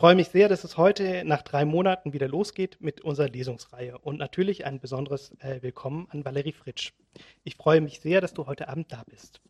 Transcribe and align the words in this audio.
freue 0.00 0.14
mich 0.14 0.30
sehr, 0.30 0.48
dass 0.48 0.64
es 0.64 0.78
heute 0.78 1.24
nach 1.26 1.42
drei 1.42 1.66
Monaten 1.66 2.14
wieder 2.14 2.26
losgeht 2.26 2.78
mit 2.80 3.02
unserer 3.02 3.28
Lesungsreihe 3.28 3.98
und 3.98 4.18
natürlich 4.18 4.64
ein 4.64 4.80
besonderes 4.80 5.32
äh, 5.40 5.60
Willkommen 5.60 6.06
an 6.08 6.24
Valerie 6.24 6.54
Fritsch. 6.54 6.94
Ich 7.44 7.56
freue 7.56 7.82
mich 7.82 8.00
sehr, 8.00 8.22
dass 8.22 8.32
du 8.32 8.46
heute 8.46 8.68
Abend 8.70 8.90
da 8.92 9.02
bist. 9.04 9.42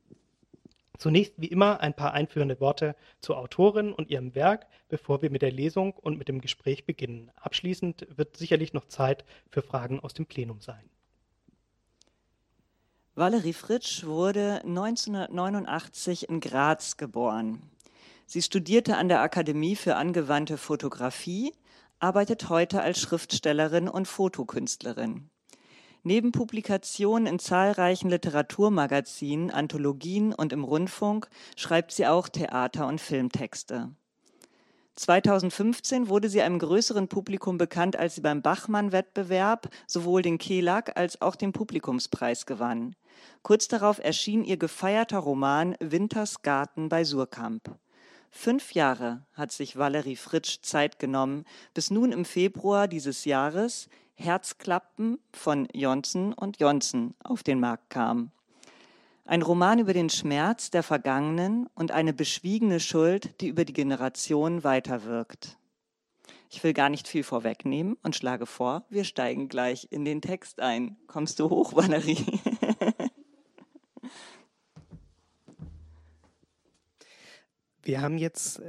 Zunächst 0.98 1.34
wie 1.36 1.46
immer 1.46 1.78
ein 1.78 1.94
paar 1.94 2.14
einführende 2.14 2.58
Worte 2.58 2.96
zur 3.20 3.38
Autorin 3.38 3.92
und 3.92 4.10
ihrem 4.10 4.34
Werk, 4.34 4.66
bevor 4.88 5.22
wir 5.22 5.30
mit 5.30 5.42
der 5.42 5.52
Lesung 5.52 5.92
und 5.92 6.18
mit 6.18 6.26
dem 6.26 6.40
Gespräch 6.40 6.84
beginnen. 6.84 7.30
Abschließend 7.36 8.08
wird 8.16 8.36
sicherlich 8.36 8.72
noch 8.72 8.86
Zeit 8.86 9.24
für 9.50 9.62
Fragen 9.62 10.00
aus 10.00 10.14
dem 10.14 10.26
Plenum 10.26 10.60
sein. 10.60 10.90
Valerie 13.14 13.52
Fritsch 13.52 14.04
wurde 14.04 14.62
1989 14.64 16.28
in 16.28 16.40
Graz 16.40 16.96
geboren. 16.96 17.70
Sie 18.32 18.42
studierte 18.42 18.96
an 18.96 19.08
der 19.08 19.22
Akademie 19.22 19.74
für 19.74 19.96
angewandte 19.96 20.56
Fotografie, 20.56 21.52
arbeitet 21.98 22.48
heute 22.48 22.80
als 22.80 23.00
Schriftstellerin 23.00 23.88
und 23.88 24.06
Fotokünstlerin. 24.06 25.28
Neben 26.04 26.30
Publikationen 26.30 27.26
in 27.26 27.40
zahlreichen 27.40 28.08
Literaturmagazinen, 28.08 29.50
Anthologien 29.50 30.32
und 30.32 30.52
im 30.52 30.62
Rundfunk 30.62 31.28
schreibt 31.56 31.90
sie 31.90 32.06
auch 32.06 32.28
Theater- 32.28 32.86
und 32.86 33.00
Filmtexte. 33.00 33.90
2015 34.94 36.08
wurde 36.08 36.28
sie 36.28 36.42
einem 36.42 36.60
größeren 36.60 37.08
Publikum 37.08 37.58
bekannt, 37.58 37.96
als 37.96 38.14
sie 38.14 38.20
beim 38.20 38.42
Bachmann-Wettbewerb 38.42 39.70
sowohl 39.88 40.22
den 40.22 40.38
Kelag 40.38 40.96
als 40.96 41.20
auch 41.20 41.34
den 41.34 41.52
Publikumspreis 41.52 42.46
gewann. 42.46 42.94
Kurz 43.42 43.66
darauf 43.66 43.98
erschien 43.98 44.44
ihr 44.44 44.56
gefeierter 44.56 45.18
Roman 45.18 45.74
Winters 45.80 46.42
Garten 46.42 46.88
bei 46.88 47.02
Surkamp. 47.02 47.76
Fünf 48.30 48.72
Jahre 48.72 49.26
hat 49.34 49.52
sich 49.52 49.76
Valerie 49.76 50.16
Fritsch 50.16 50.60
Zeit 50.62 50.98
genommen, 50.98 51.44
bis 51.74 51.90
nun 51.90 52.12
im 52.12 52.24
Februar 52.24 52.88
dieses 52.88 53.24
Jahres 53.24 53.88
Herzklappen 54.14 55.18
von 55.32 55.66
Jonsen 55.72 56.32
und 56.32 56.60
Jonsen 56.60 57.14
auf 57.24 57.42
den 57.42 57.58
Markt 57.58 57.90
kam. 57.90 58.30
Ein 59.24 59.42
Roman 59.42 59.78
über 59.78 59.92
den 59.92 60.10
Schmerz 60.10 60.70
der 60.70 60.82
Vergangenen 60.82 61.68
und 61.74 61.92
eine 61.92 62.12
beschwiegene 62.12 62.80
Schuld, 62.80 63.40
die 63.40 63.48
über 63.48 63.64
die 63.64 63.72
Generation 63.72 64.64
weiterwirkt. 64.64 65.56
Ich 66.50 66.64
will 66.64 66.72
gar 66.72 66.88
nicht 66.88 67.06
viel 67.06 67.22
vorwegnehmen 67.22 67.96
und 68.02 68.16
schlage 68.16 68.46
vor, 68.46 68.84
wir 68.88 69.04
steigen 69.04 69.48
gleich 69.48 69.86
in 69.90 70.04
den 70.04 70.20
Text 70.20 70.60
ein. 70.60 70.96
Kommst 71.06 71.38
du 71.38 71.48
hoch, 71.48 71.74
Valerie? 71.74 72.24
Wir 77.90 78.02
haben 78.02 78.18
jetzt 78.18 78.62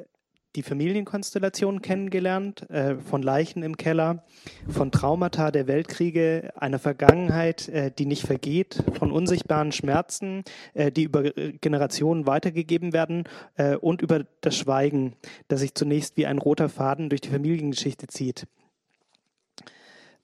die 0.56 0.64
Familienkonstellation 0.64 1.84
kennengelernt, 1.84 2.68
äh, 2.72 2.96
von 2.96 3.22
Leichen 3.22 3.62
im 3.62 3.78
Keller, 3.78 4.26
von 4.68 4.92
Traumata 4.92 5.52
der 5.52 5.68
Weltkriege, 5.68 6.52
einer 6.56 6.80
Vergangenheit, 6.80 7.70
äh, 7.70 7.92
die 7.92 8.08
nicht 8.08 8.26
vergeht, 8.26 8.84
von 8.98 9.12
unsichtbaren 9.12 9.72
Schmerzen, 9.74 10.44
äh, 10.74 10.92
die 10.92 11.04
über 11.04 11.30
Generationen 11.30 12.26
weitergegeben 12.26 12.94
werden 12.94 13.26
äh, 13.58 13.76
und 13.76 14.02
über 14.02 14.26
das 14.42 14.58
Schweigen, 14.58 15.14
das 15.50 15.60
sich 15.60 15.76
zunächst 15.76 16.18
wie 16.18 16.26
ein 16.26 16.40
roter 16.40 16.68
Faden 16.68 17.10
durch 17.10 17.22
die 17.22 17.30
Familiengeschichte 17.30 18.08
zieht. 18.08 18.48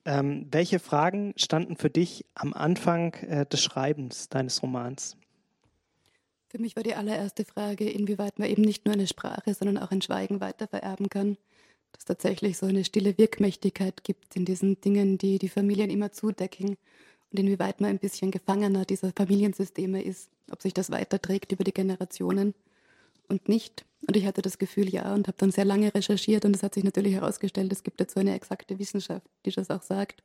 Ähm, 0.05 0.47
welche 0.49 0.79
Fragen 0.79 1.35
standen 1.37 1.75
für 1.75 1.91
dich 1.91 2.25
am 2.33 2.51
Anfang 2.51 3.13
äh, 3.13 3.45
des 3.45 3.61
Schreibens 3.61 4.27
deines 4.27 4.63
Romans? 4.63 5.17
Für 6.49 6.59
mich 6.59 6.75
war 6.77 6.83
die 6.83 6.95
allererste 6.95 7.43
Frage, 7.43 7.89
inwieweit 7.89 8.39
man 8.39 8.49
eben 8.49 8.61
nicht 8.61 8.85
nur 8.85 8.93
eine 8.93 9.07
Sprache, 9.07 9.53
sondern 9.53 9.77
auch 9.77 9.91
ein 9.91 10.01
Schweigen 10.01 10.39
weitervererben 10.39 11.09
kann. 11.09 11.37
Dass 11.91 12.05
tatsächlich 12.05 12.57
so 12.57 12.65
eine 12.65 12.85
stille 12.85 13.17
Wirkmächtigkeit 13.17 14.03
gibt 14.03 14.35
in 14.35 14.45
diesen 14.45 14.79
Dingen, 14.79 15.17
die 15.17 15.39
die 15.39 15.49
Familien 15.49 15.89
immer 15.89 16.11
zudecken 16.11 16.77
und 17.31 17.39
inwieweit 17.39 17.81
man 17.81 17.89
ein 17.89 17.99
bisschen 17.99 18.31
Gefangener 18.31 18.85
dieser 18.85 19.11
Familiensysteme 19.11 20.01
ist, 20.01 20.29
ob 20.51 20.61
sich 20.61 20.73
das 20.73 20.89
weiterträgt 20.89 21.51
über 21.51 21.63
die 21.63 21.73
Generationen 21.73 22.53
und 23.27 23.49
nicht. 23.49 23.85
Und 24.07 24.15
ich 24.15 24.25
hatte 24.25 24.41
das 24.41 24.57
Gefühl, 24.57 24.89
ja, 24.89 25.13
und 25.13 25.27
habe 25.27 25.37
dann 25.37 25.51
sehr 25.51 25.65
lange 25.65 25.93
recherchiert 25.93 26.45
und 26.45 26.55
es 26.55 26.63
hat 26.63 26.75
sich 26.75 26.83
natürlich 26.83 27.13
herausgestellt, 27.13 27.71
es 27.73 27.83
gibt 27.83 27.99
dazu 27.99 28.19
eine 28.19 28.35
exakte 28.35 28.79
Wissenschaft, 28.79 29.27
die 29.45 29.51
das 29.51 29.69
auch 29.69 29.81
sagt. 29.81 30.23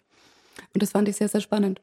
Und 0.74 0.82
das 0.82 0.90
fand 0.90 1.08
ich 1.08 1.16
sehr, 1.16 1.28
sehr 1.28 1.40
spannend. 1.40 1.80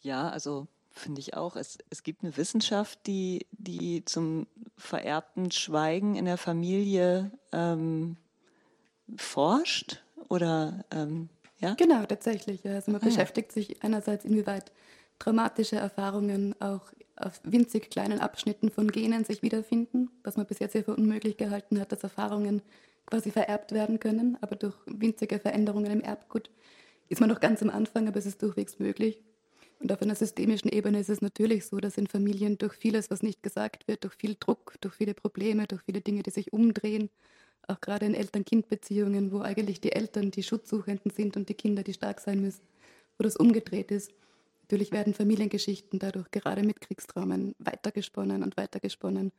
Ja, 0.00 0.28
also 0.28 0.66
finde 0.90 1.20
ich 1.20 1.34
auch. 1.34 1.56
Es, 1.56 1.78
es 1.90 2.02
gibt 2.02 2.22
eine 2.22 2.36
Wissenschaft, 2.36 3.06
die, 3.06 3.46
die 3.52 4.04
zum 4.04 4.46
vererbten 4.76 5.50
Schweigen 5.50 6.16
in 6.16 6.24
der 6.24 6.38
Familie 6.38 7.30
ähm, 7.52 8.16
forscht 9.16 10.02
oder 10.28 10.84
ähm, 10.90 11.28
ja? 11.58 11.74
Genau, 11.74 12.04
tatsächlich. 12.06 12.64
Ja. 12.64 12.74
Also 12.74 12.90
man 12.90 13.00
ah, 13.00 13.04
beschäftigt 13.04 13.50
ja. 13.50 13.62
sich 13.62 13.82
einerseits, 13.82 14.24
inwieweit 14.24 14.72
traumatische 15.18 15.76
Erfahrungen 15.76 16.54
auch 16.60 16.92
auf 17.16 17.40
winzig 17.44 17.90
kleinen 17.90 18.18
Abschnitten 18.18 18.70
von 18.70 18.90
Genen 18.90 19.24
sich 19.24 19.42
wiederfinden, 19.42 20.10
was 20.24 20.36
man 20.36 20.46
bis 20.46 20.58
jetzt 20.58 20.74
ja 20.74 20.82
für 20.82 20.96
unmöglich 20.96 21.36
gehalten 21.36 21.78
hat, 21.78 21.92
dass 21.92 22.02
Erfahrungen 22.02 22.62
quasi 23.06 23.30
vererbt 23.30 23.72
werden 23.72 24.00
können, 24.00 24.38
aber 24.40 24.56
durch 24.56 24.74
winzige 24.86 25.38
Veränderungen 25.38 25.90
im 25.90 26.00
Erbgut 26.00 26.50
ist 27.08 27.20
man 27.20 27.28
noch 27.28 27.40
ganz 27.40 27.60
am 27.60 27.68
Anfang, 27.68 28.08
aber 28.08 28.18
es 28.18 28.26
ist 28.26 28.40
durchwegs 28.40 28.78
möglich. 28.78 29.20
Und 29.80 29.90
auf 29.92 30.02
einer 30.02 30.14
systemischen 30.14 30.70
Ebene 30.70 31.00
ist 31.00 31.08
es 31.08 31.22
natürlich 31.22 31.64
so, 31.64 31.78
dass 31.78 31.96
in 31.96 32.06
Familien 32.06 32.58
durch 32.58 32.74
vieles, 32.74 33.10
was 33.10 33.22
nicht 33.22 33.42
gesagt 33.42 33.88
wird, 33.88 34.04
durch 34.04 34.14
viel 34.14 34.36
Druck, 34.38 34.74
durch 34.82 34.94
viele 34.94 35.14
Probleme, 35.14 35.66
durch 35.66 35.82
viele 35.82 36.02
Dinge, 36.02 36.22
die 36.22 36.30
sich 36.30 36.52
umdrehen, 36.52 37.08
auch 37.66 37.80
gerade 37.80 38.04
in 38.04 38.14
Eltern-Kind-Beziehungen, 38.14 39.32
wo 39.32 39.40
eigentlich 39.40 39.80
die 39.80 39.92
Eltern 39.92 40.30
die 40.30 40.42
Schutzsuchenden 40.42 41.10
sind 41.10 41.36
und 41.36 41.48
die 41.48 41.54
Kinder, 41.54 41.82
die 41.82 41.94
stark 41.94 42.20
sein 42.20 42.40
müssen, 42.40 42.62
wo 43.16 43.24
das 43.24 43.36
umgedreht 43.36 43.90
ist. 43.90 44.12
Natürlich 44.62 44.92
werden 44.92 45.14
Familiengeschichten 45.14 45.98
dadurch 45.98 46.30
gerade 46.30 46.62
mit 46.62 46.82
Kriegstraumen 46.82 47.54
weitergesponnen 47.58 48.42
und 48.42 48.56
weitergesponnen. 48.58 49.32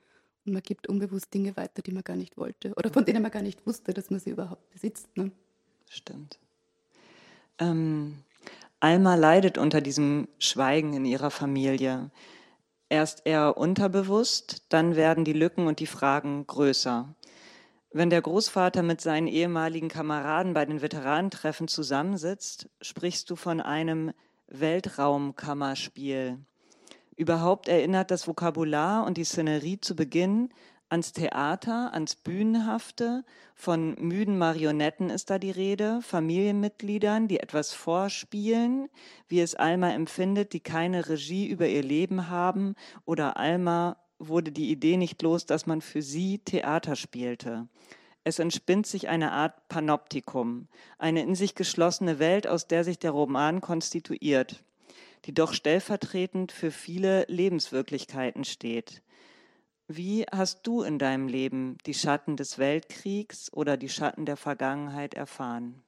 Und 0.45 0.53
man 0.53 0.63
gibt 0.63 0.87
unbewusst 0.87 1.31
Dinge 1.33 1.55
weiter, 1.55 1.83
die 1.83 1.91
man 1.91 2.03
gar 2.03 2.15
nicht 2.15 2.35
wollte 2.35 2.73
oder 2.75 2.91
von 2.91 3.05
denen 3.05 3.21
man 3.21 3.31
gar 3.31 3.43
nicht 3.43 3.65
wusste, 3.67 3.93
dass 3.93 4.09
man 4.09 4.19
sie 4.19 4.31
überhaupt 4.31 4.67
besitzt. 4.71 5.15
Ne? 5.15 5.31
Stimmt. 5.87 6.39
Ähm, 7.59 8.23
Alma 8.81 9.13
leidet 9.13 9.59
unter 9.59 9.79
diesem 9.79 10.27
Schweigen 10.39 10.93
in 10.93 11.05
ihrer 11.05 11.29
Familie. 11.29 12.09
Erst 12.89 13.21
eher 13.25 13.55
unterbewusst, 13.55 14.65
dann 14.69 14.95
werden 14.95 15.23
die 15.23 15.33
Lücken 15.33 15.67
und 15.67 15.79
die 15.79 15.85
Fragen 15.85 16.47
größer. 16.47 17.15
Wenn 17.91 18.09
der 18.09 18.23
Großvater 18.23 18.81
mit 18.81 18.99
seinen 18.99 19.27
ehemaligen 19.27 19.87
Kameraden 19.87 20.55
bei 20.55 20.65
den 20.65 20.81
Veteranentreffen 20.81 21.67
zusammensitzt, 21.67 22.69
sprichst 22.81 23.29
du 23.29 23.35
von 23.35 23.61
einem 23.61 24.13
Weltraumkammerspiel. 24.47 26.39
Überhaupt 27.15 27.67
erinnert 27.67 28.09
das 28.09 28.27
Vokabular 28.27 29.05
und 29.05 29.17
die 29.17 29.25
Szenerie 29.25 29.79
zu 29.79 29.95
Beginn 29.95 30.49
ans 30.91 31.13
Theater, 31.13 31.93
ans 31.93 32.15
Bühnenhafte. 32.15 33.23
Von 33.55 33.95
müden 33.95 34.37
Marionetten 34.37 35.09
ist 35.09 35.29
da 35.29 35.39
die 35.39 35.51
Rede, 35.51 36.01
Familienmitgliedern, 36.01 37.27
die 37.27 37.39
etwas 37.39 37.71
vorspielen, 37.73 38.89
wie 39.27 39.39
es 39.39 39.55
Alma 39.55 39.91
empfindet, 39.91 40.53
die 40.53 40.59
keine 40.59 41.07
Regie 41.07 41.47
über 41.47 41.67
ihr 41.67 41.83
Leben 41.83 42.29
haben. 42.29 42.75
Oder 43.05 43.37
Alma 43.37 43.97
wurde 44.19 44.51
die 44.51 44.69
Idee 44.69 44.97
nicht 44.97 45.21
los, 45.21 45.45
dass 45.45 45.65
man 45.65 45.81
für 45.81 46.01
sie 46.01 46.39
Theater 46.39 46.95
spielte. 46.95 47.67
Es 48.23 48.37
entspinnt 48.37 48.85
sich 48.85 49.07
eine 49.07 49.31
Art 49.31 49.67
Panoptikum, 49.69 50.67
eine 50.99 51.23
in 51.23 51.35
sich 51.35 51.55
geschlossene 51.55 52.19
Welt, 52.19 52.47
aus 52.47 52.67
der 52.67 52.83
sich 52.83 52.99
der 52.99 53.11
Roman 53.11 53.61
konstituiert, 53.61 54.63
die 55.25 55.33
doch 55.33 55.53
stellvertretend 55.53 56.51
für 56.51 56.69
viele 56.69 57.25
Lebenswirklichkeiten 57.29 58.43
steht. 58.43 59.01
Wie 59.93 60.23
hast 60.31 60.65
du 60.67 60.83
in 60.83 60.99
deinem 60.99 61.27
Leben 61.27 61.77
die 61.85 61.93
Schatten 61.93 62.37
des 62.37 62.57
Weltkriegs 62.57 63.51
oder 63.51 63.75
die 63.75 63.89
Schatten 63.89 64.25
der 64.25 64.37
Vergangenheit 64.37 65.15
erfahren? 65.15 65.83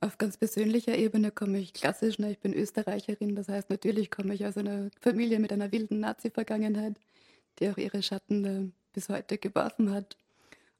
Auf 0.00 0.18
ganz 0.18 0.36
persönlicher 0.36 0.98
Ebene 0.98 1.30
komme 1.30 1.58
ich 1.60 1.72
klassisch, 1.72 2.18
ne? 2.18 2.32
ich 2.32 2.40
bin 2.40 2.52
Österreicherin, 2.52 3.36
das 3.36 3.48
heißt 3.48 3.70
natürlich 3.70 4.10
komme 4.10 4.34
ich 4.34 4.44
aus 4.44 4.56
einer 4.56 4.90
Familie 5.00 5.38
mit 5.38 5.52
einer 5.52 5.70
wilden 5.70 6.00
Nazi-Vergangenheit, 6.00 6.98
die 7.60 7.68
auch 7.68 7.76
ihre 7.76 8.02
Schatten 8.02 8.44
äh, 8.44 8.70
bis 8.92 9.08
heute 9.08 9.38
geworfen 9.38 9.92
hat. 9.92 10.16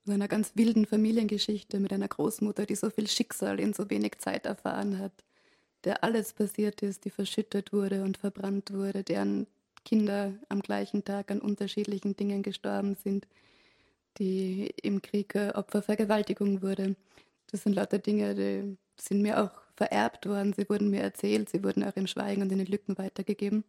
Aus 0.05 0.15
einer 0.15 0.29
ganz 0.29 0.53
wilden 0.57 0.85
Familiengeschichte 0.85 1.79
mit 1.79 1.93
einer 1.93 2.09
Großmutter, 2.09 2.67
die 2.67 2.75
so 2.77 2.91
viel 2.91 3.07
Schicksal 3.07 3.61
in 3.61 3.73
so 3.73 3.89
wenig 3.89 4.19
Zeit 4.19 4.47
erfahren 4.47 4.99
hat, 4.99 5.13
der 5.85 6.03
alles 6.03 6.33
passiert 6.33 6.83
ist, 6.83 7.05
die 7.05 7.11
verschüttet 7.11 7.73
wurde 7.73 8.03
und 8.03 8.17
verbrannt 8.17 8.73
wurde, 8.73 9.05
deren 9.05 9.47
Kinder 9.89 10.35
am 10.51 10.61
gleichen 10.61 11.03
Tag 11.03 11.31
an 11.31 11.41
unterschiedlichen 11.41 12.15
Dingen 12.15 12.43
gestorben 12.43 12.95
sind, 12.95 13.27
die 14.19 14.67
im 14.83 15.01
Krieg 15.01 15.35
Opfer 15.35 15.81
Vergewaltigung 15.81 16.61
wurde. 16.61 16.95
Das 17.51 17.63
sind 17.63 17.73
lauter 17.73 17.99
Dinge, 17.99 18.35
die 18.35 18.77
sind 19.01 19.23
mir 19.23 19.43
auch 19.43 19.63
vererbt 19.77 20.27
worden, 20.27 20.53
sie 20.53 20.69
wurden 20.69 20.91
mir 20.91 21.01
erzählt, 21.01 21.49
sie 21.49 21.65
wurden 21.65 21.85
auch 21.85 21.97
im 21.97 22.07
Schweigen 22.07 22.43
und 22.43 22.53
in 22.53 22.59
den 22.59 22.67
Lücken 22.67 22.99
weitergegeben. 22.99 23.65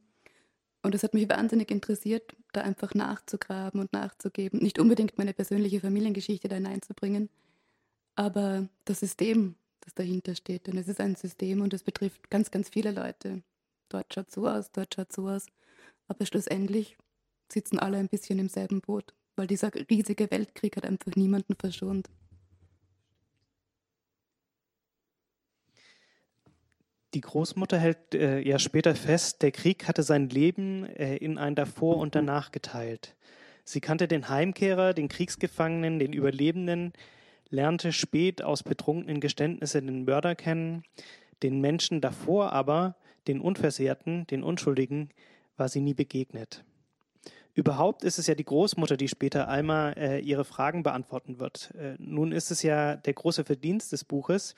Und 0.84 0.94
es 0.94 1.04
hat 1.04 1.14
mich 1.14 1.30
wahnsinnig 1.30 1.72
interessiert, 1.72 2.36
da 2.52 2.62
einfach 2.62 2.94
nachzugraben 2.94 3.80
und 3.80 3.94
nachzugeben. 3.94 4.60
Nicht 4.60 4.78
unbedingt 4.78 5.18
meine 5.18 5.34
persönliche 5.34 5.80
Familiengeschichte 5.80 6.50
da 6.50 6.56
hineinzubringen, 6.56 7.30
aber 8.16 8.68
das 8.84 9.00
System, 9.00 9.56
das 9.80 9.94
dahinter 9.94 10.36
steht. 10.36 10.68
Denn 10.68 10.78
es 10.78 10.90
ist 10.90 11.00
ein 11.00 11.16
System 11.16 11.62
und 11.62 11.74
es 11.74 11.84
betrifft 11.84 12.30
ganz, 12.30 12.52
ganz 12.52 12.68
viele 12.68 12.92
Leute. 12.92 13.42
Dort 13.88 14.14
schaut 14.14 14.32
so 14.32 14.48
aus, 14.50 14.70
dort 14.74 14.94
schaut 14.94 15.14
so 15.14 15.30
aus. 15.30 15.46
Aber 16.10 16.26
schlussendlich 16.26 16.98
sitzen 17.52 17.80
alle 17.80 17.98
ein 17.98 18.10
bisschen 18.10 18.40
im 18.40 18.50
selben 18.50 18.82
Boot, 18.82 19.14
weil 19.36 19.48
dieser 19.48 19.72
riesige 19.90 20.30
Weltkrieg 20.32 20.76
hat 20.76 20.86
einfach 20.86 21.16
niemanden 21.16 21.56
verschont. 21.56 22.10
Die 27.14 27.22
Großmutter 27.22 27.80
hält 27.80 28.14
äh, 28.14 28.40
ja 28.40 28.60
später 28.60 28.94
fest, 28.94 29.42
der 29.42 29.52
Krieg 29.52 29.88
hatte 29.88 30.04
sein 30.04 30.30
Leben 30.30 30.86
äh, 30.86 31.16
in 31.18 31.38
ein 31.38 31.56
Davor 31.56 31.98
und 31.98 32.14
Danach 32.14 32.52
geteilt. 32.52 33.16
Sie 33.64 33.82
kannte 33.82 34.08
den 34.08 34.30
Heimkehrer, 34.30 34.94
den 34.94 35.10
Kriegsgefangenen, 35.10 36.00
den 36.00 36.14
Überlebenden, 36.14 36.94
lernte 37.50 37.94
spät 37.94 38.44
aus 38.44 38.62
betrunkenen 38.62 39.22
Geständnissen 39.22 39.88
den 39.88 40.06
Mörder 40.06 40.36
kennen, 40.36 40.84
den 41.42 41.62
Menschen 41.62 42.02
davor 42.02 42.52
aber, 42.52 42.96
den 43.28 43.42
Unversehrten, 43.42 44.28
den 44.28 44.44
Unschuldigen, 44.44 45.10
war 45.60 45.70
sie 45.70 45.82
nie 45.82 45.94
begegnet. 45.94 46.64
Überhaupt 47.54 48.04
ist 48.04 48.20
es 48.20 48.28
ja 48.28 48.36
die 48.36 48.46
Großmutter, 48.46 48.96
die 48.96 49.08
später 49.08 49.50
Alma 49.50 49.92
äh, 49.92 50.20
ihre 50.20 50.46
Fragen 50.46 50.84
beantworten 50.84 51.40
wird. 51.40 51.74
Äh, 51.76 51.96
nun 52.00 52.32
ist 52.32 52.52
es 52.52 52.64
ja 52.64 52.96
der 52.96 53.14
große 53.14 53.44
Verdienst 53.44 53.92
des 53.92 54.06
Buches, 54.06 54.56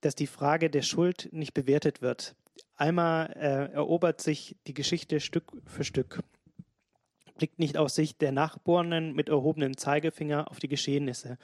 dass 0.00 0.14
die 0.14 0.26
Frage 0.26 0.70
der 0.70 0.82
Schuld 0.82 1.28
nicht 1.32 1.54
bewertet 1.54 2.02
wird. 2.02 2.34
Alma 2.74 3.26
äh, 3.26 3.72
erobert 3.72 4.20
sich 4.20 4.56
die 4.66 4.74
Geschichte 4.74 5.20
Stück 5.20 5.52
für 5.66 5.84
Stück, 5.84 6.22
blickt 7.36 7.58
nicht 7.58 7.76
aus 7.76 7.94
Sicht 7.94 8.20
der 8.20 8.32
Nachbornen 8.32 9.14
mit 9.14 9.28
erhobenem 9.28 9.76
Zeigefinger 9.76 10.50
auf 10.50 10.58
die 10.58 10.68
Geschehnisse. 10.68 11.38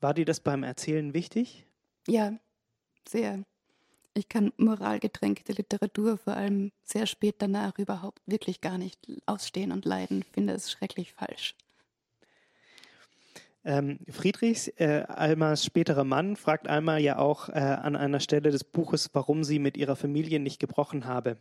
War 0.00 0.12
dir 0.14 0.24
das 0.24 0.40
beim 0.40 0.64
Erzählen 0.64 1.14
wichtig? 1.14 1.66
Ja, 2.06 2.32
sehr. 3.08 3.44
Ich 4.14 4.28
kann 4.28 4.52
moralgetränkte 4.56 5.52
Literatur 5.52 6.18
vor 6.18 6.34
allem 6.34 6.72
sehr 6.82 7.06
spät 7.06 7.36
danach 7.38 7.78
überhaupt 7.78 8.20
wirklich 8.26 8.60
gar 8.60 8.76
nicht 8.76 8.98
ausstehen 9.26 9.70
und 9.70 9.84
leiden, 9.84 10.24
finde 10.32 10.54
es 10.54 10.70
schrecklich 10.70 11.12
falsch. 11.12 11.54
Ähm, 13.62 13.98
Friedrichs, 14.08 14.68
äh, 14.78 15.04
Almas 15.06 15.64
späterer 15.64 16.04
Mann, 16.04 16.34
fragt 16.36 16.66
Alma 16.66 16.96
ja 16.96 17.18
auch 17.18 17.50
äh, 17.50 17.52
an 17.52 17.94
einer 17.94 18.20
Stelle 18.20 18.50
des 18.50 18.64
Buches, 18.64 19.10
warum 19.12 19.44
sie 19.44 19.58
mit 19.58 19.76
ihrer 19.76 19.96
Familie 19.96 20.40
nicht 20.40 20.58
gebrochen 20.58 21.04
habe. 21.04 21.36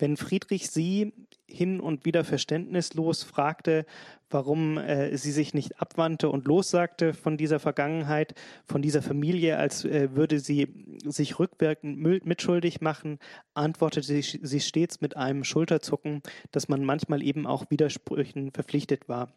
Wenn 0.00 0.16
Friedrich 0.16 0.70
sie 0.70 1.12
hin 1.46 1.78
und 1.78 2.06
wieder 2.06 2.24
verständnislos 2.24 3.22
fragte, 3.22 3.84
warum 4.30 4.78
äh, 4.78 5.14
sie 5.18 5.30
sich 5.30 5.52
nicht 5.52 5.78
abwandte 5.78 6.30
und 6.30 6.46
lossagte 6.46 7.12
von 7.12 7.36
dieser 7.36 7.58
Vergangenheit, 7.60 8.34
von 8.64 8.80
dieser 8.80 9.02
Familie, 9.02 9.58
als 9.58 9.84
äh, 9.84 10.14
würde 10.14 10.40
sie 10.40 10.68
sich 11.04 11.38
rückwirkend 11.38 11.98
mitschuldig 12.24 12.80
machen, 12.80 13.18
antwortete 13.52 14.22
sie, 14.22 14.60
stets 14.60 15.02
mit 15.02 15.18
einem 15.18 15.44
Schulterzucken, 15.44 16.22
dass 16.50 16.68
man 16.68 16.82
manchmal 16.82 17.22
eben 17.22 17.46
auch 17.46 17.70
Widersprüchen 17.70 18.52
verpflichtet 18.52 19.06
war. 19.06 19.34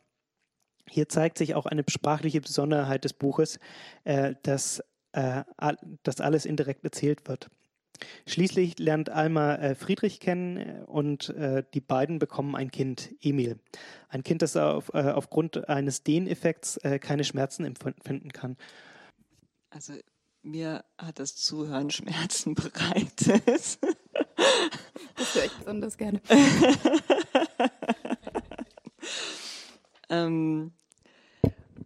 Hier 0.89 1.09
zeigt 1.09 1.39
sich 1.39 1.55
auch 1.55 1.65
eine 1.65 1.83
sprachliche 1.89 2.39
Besonderheit 2.39 3.03
des 3.03 3.11
Buches, 3.11 3.59
äh, 4.05 4.35
dass, 4.43 4.81
äh, 5.11 5.43
dass 6.03 6.21
alles 6.21 6.45
indirekt 6.45 6.85
erzählt 6.85 7.27
wird. 7.27 7.49
Schließlich 8.27 8.79
lernt 8.79 9.09
Alma 9.09 9.55
äh, 9.55 9.75
Friedrich 9.75 10.19
kennen 10.19 10.57
äh, 10.57 10.83
und 10.85 11.29
äh, 11.29 11.63
die 11.73 11.81
beiden 11.81 12.19
bekommen 12.19 12.55
ein 12.55 12.71
Kind, 12.71 13.13
Emil. 13.21 13.59
Ein 14.09 14.23
Kind, 14.23 14.41
das 14.41 14.55
auf, 14.57 14.91
äh, 14.93 15.11
aufgrund 15.11 15.69
eines 15.69 16.03
Dehneffekts 16.03 16.79
keine 17.01 17.23
Schmerzen 17.23 17.65
empfinden 17.65 18.31
kann. 18.31 18.57
Also 19.69 19.93
mir 20.43 20.83
hat 20.97 21.19
das 21.19 21.35
Zuhören 21.35 21.89
Schmerzen 21.89 22.53
bereitet. 22.55 23.79
Das 25.15 25.35
höre 25.35 25.45
ich 25.45 25.53
besonders 25.53 25.97
gerne. 25.97 26.21
ähm, 30.09 30.73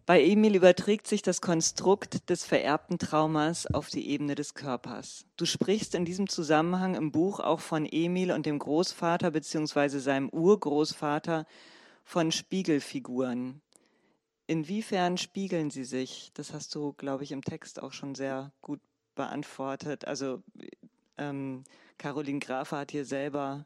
bei 0.08 0.24
Emil 0.24 0.56
überträgt 0.56 1.06
sich 1.06 1.22
das 1.22 1.42
Konstrukt 1.42 2.30
des 2.30 2.46
vererbten 2.46 2.98
Traumas 2.98 3.68
auf 3.68 3.90
die 3.90 4.10
Ebene 4.10 4.36
des 4.36 4.54
Körpers. 4.54 5.26
Du 5.36 5.46
sprichst 5.46 5.94
in 5.96 6.06
diesem 6.06 6.30
Zusammenhang 6.30 6.96
im 6.96 7.12
Buch 7.12 7.42
auch 7.42 7.60
von 7.60 7.86
Emil 7.86 8.32
und 8.32 8.46
dem 8.46 8.58
Großvater 8.58 9.32
bzw. 9.32 10.00
seinem 10.00 10.30
Urgroßvater 10.30 11.46
von 12.06 12.32
Spiegelfiguren. 12.32 13.62
Inwiefern 14.46 15.18
spiegeln 15.18 15.72
sie 15.72 15.84
sich? 15.84 16.32
Das 16.36 16.54
hast 16.54 16.74
du, 16.74 16.94
glaube 16.94 17.26
ich, 17.26 17.34
im 17.34 17.44
Text 17.44 17.84
auch 17.84 17.92
schon 17.92 18.16
sehr 18.16 18.54
gut 18.62 18.80
beantwortet. 19.14 20.06
Also 20.06 20.42
ähm, 21.18 21.66
Caroline 21.98 22.40
Grafe 22.40 22.78
hat 22.78 22.92
hier 22.92 23.04
selber 23.04 23.66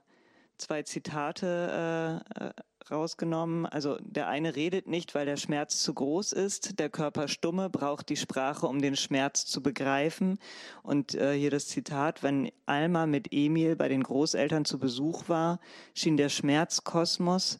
zwei 0.58 0.82
Zitate 0.82 2.24
äh, 2.40 2.48
äh 2.48 2.52
rausgenommen. 2.90 3.66
Also 3.66 3.98
der 4.02 4.28
eine 4.28 4.56
redet 4.56 4.88
nicht, 4.88 5.14
weil 5.14 5.26
der 5.26 5.38
Schmerz 5.38 5.84
zu 5.84 5.94
groß 5.94 6.34
ist. 6.34 6.80
Der 6.80 6.90
Körper 6.90 7.28
stumme 7.28 7.70
braucht 7.70 8.10
die 8.10 8.18
Sprache, 8.18 8.68
um 8.68 8.82
den 8.82 8.96
Schmerz 8.96 9.46
zu 9.46 9.62
begreifen. 9.62 10.40
Und 10.84 11.16
äh, 11.16 11.38
hier 11.38 11.52
das 11.52 11.68
Zitat, 11.68 12.24
wenn 12.24 12.52
Alma 12.66 13.06
mit 13.06 13.28
Emil 13.32 13.76
bei 13.76 13.90
den 13.90 14.04
Großeltern 14.04 14.66
zu 14.66 14.80
Besuch 14.80 15.30
war, 15.30 15.60
schien 15.94 16.18
der 16.18 16.30
Schmerzkosmos 16.30 17.60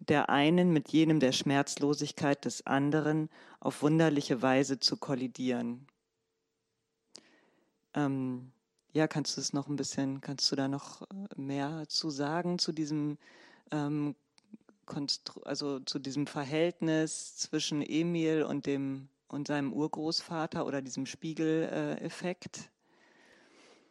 der 0.00 0.28
einen 0.28 0.72
mit 0.72 0.88
jenem 0.90 1.20
der 1.20 1.32
Schmerzlosigkeit 1.32 2.44
des 2.44 2.66
anderen 2.66 3.30
auf 3.60 3.82
wunderliche 3.82 4.42
Weise 4.42 4.78
zu 4.78 4.96
kollidieren. 4.96 5.86
Ähm, 7.94 8.52
ja, 8.92 9.08
kannst 9.08 9.36
du 9.36 9.40
es 9.40 9.52
noch 9.52 9.68
ein 9.68 9.76
bisschen, 9.76 10.20
kannst 10.20 10.50
du 10.52 10.56
da 10.56 10.68
noch 10.68 11.02
äh, 11.02 11.40
mehr 11.40 11.84
zu 11.88 12.10
sagen 12.10 12.58
zu 12.58 12.72
diesem 12.72 13.18
ähm, 13.70 14.14
also 15.44 15.80
zu 15.80 15.98
diesem 15.98 16.26
Verhältnis 16.26 17.36
zwischen 17.36 17.82
Emil 17.82 18.42
und 18.42 18.66
dem 18.66 19.08
und 19.28 19.48
seinem 19.48 19.72
Urgroßvater 19.72 20.66
oder 20.66 20.82
diesem 20.82 21.06
Spiegeleffekt? 21.06 22.70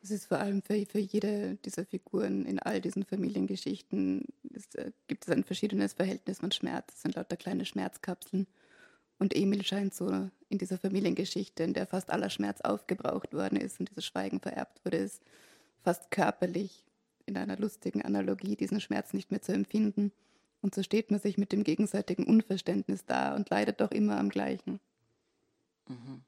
Es 0.02 0.12
ist 0.12 0.28
vor 0.28 0.38
allem 0.38 0.62
für, 0.62 0.86
für 0.86 1.00
jede 1.00 1.56
dieser 1.66 1.86
Figuren 1.86 2.46
in 2.46 2.60
all 2.60 2.80
diesen 2.80 3.04
Familiengeschichten 3.04 4.24
es, 4.54 4.74
äh, 4.76 4.92
gibt 5.08 5.26
es 5.26 5.34
ein 5.34 5.44
verschiedenes 5.44 5.94
Verhältnis 5.94 6.40
von 6.40 6.52
Schmerz. 6.52 6.94
Es 6.94 7.02
sind 7.02 7.16
lauter 7.16 7.38
kleine 7.38 7.66
Schmerzkapseln. 7.66 8.48
Und 9.18 9.36
Emil 9.36 9.64
scheint 9.64 9.94
so 9.94 10.30
in 10.50 10.58
dieser 10.58 10.78
Familiengeschichte, 10.78 11.64
in 11.64 11.74
der 11.74 11.88
fast 11.88 12.10
aller 12.10 12.30
Schmerz 12.30 12.62
aufgebraucht 12.62 13.34
worden 13.34 13.58
ist 13.58 13.80
und 13.80 13.90
dieses 13.90 14.06
Schweigen 14.06 14.40
vererbt 14.40 14.84
wurde, 14.84 14.98
ist 14.98 15.22
fast 15.84 16.12
körperlich 16.12 16.84
in 17.26 17.38
einer 17.38 17.58
lustigen 17.58 18.02
Analogie 18.02 18.56
diesen 18.56 18.82
Schmerz 18.82 19.14
nicht 19.14 19.32
mehr 19.32 19.42
zu 19.42 19.54
empfinden. 19.54 20.12
Und 20.66 20.74
so 20.74 20.82
steht 20.82 21.12
man 21.12 21.20
sich 21.20 21.38
mit 21.38 21.52
dem 21.52 21.64
gegenseitigen 21.64 22.26
Unverständnis 22.26 23.06
da 23.06 23.36
und 23.36 23.52
leidet 23.52 23.82
doch 23.82 23.92
immer 23.92 24.18
am 24.18 24.30
gleichen. 24.30 24.80
Mhm. 25.88 26.24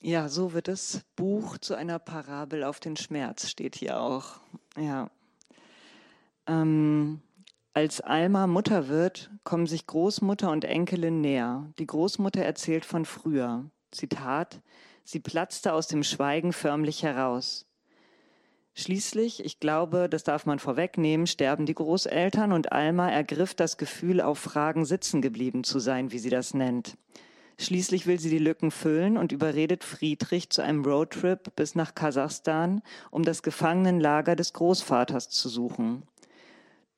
Ja, 0.00 0.28
so 0.28 0.52
wird 0.52 0.66
das 0.66 1.02
Buch 1.14 1.58
zu 1.58 1.76
einer 1.76 2.00
Parabel 2.00 2.64
auf 2.64 2.80
den 2.80 2.96
Schmerz, 2.96 3.48
steht 3.48 3.76
hier 3.76 4.00
auch. 4.00 4.40
Ja. 4.76 5.12
Ähm, 6.48 7.20
als 7.72 8.00
Alma 8.00 8.48
Mutter 8.48 8.88
wird, 8.88 9.30
kommen 9.44 9.68
sich 9.68 9.86
Großmutter 9.86 10.50
und 10.50 10.64
Enkelin 10.64 11.20
näher. 11.20 11.72
Die 11.78 11.86
Großmutter 11.86 12.42
erzählt 12.42 12.84
von 12.84 13.04
früher. 13.04 13.70
Zitat: 13.92 14.60
Sie 15.04 15.20
platzte 15.20 15.72
aus 15.72 15.86
dem 15.86 16.02
Schweigen 16.02 16.52
förmlich 16.52 17.04
heraus. 17.04 17.64
Schließlich, 18.78 19.42
ich 19.42 19.58
glaube, 19.58 20.06
das 20.10 20.22
darf 20.22 20.44
man 20.44 20.58
vorwegnehmen, 20.58 21.26
sterben 21.26 21.64
die 21.64 21.74
Großeltern 21.74 22.52
und 22.52 22.72
Alma 22.72 23.10
ergriff 23.10 23.54
das 23.54 23.78
Gefühl, 23.78 24.20
auf 24.20 24.38
Fragen 24.38 24.84
sitzen 24.84 25.22
geblieben 25.22 25.64
zu 25.64 25.78
sein, 25.78 26.12
wie 26.12 26.18
sie 26.18 26.28
das 26.28 26.52
nennt. 26.52 26.98
Schließlich 27.58 28.06
will 28.06 28.20
sie 28.20 28.28
die 28.28 28.38
Lücken 28.38 28.70
füllen 28.70 29.16
und 29.16 29.32
überredet 29.32 29.82
Friedrich 29.82 30.50
zu 30.50 30.60
einem 30.60 30.84
Roadtrip 30.84 31.56
bis 31.56 31.74
nach 31.74 31.94
Kasachstan, 31.94 32.82
um 33.10 33.22
das 33.22 33.42
Gefangenenlager 33.42 34.36
des 34.36 34.52
Großvaters 34.52 35.30
zu 35.30 35.48
suchen. 35.48 36.02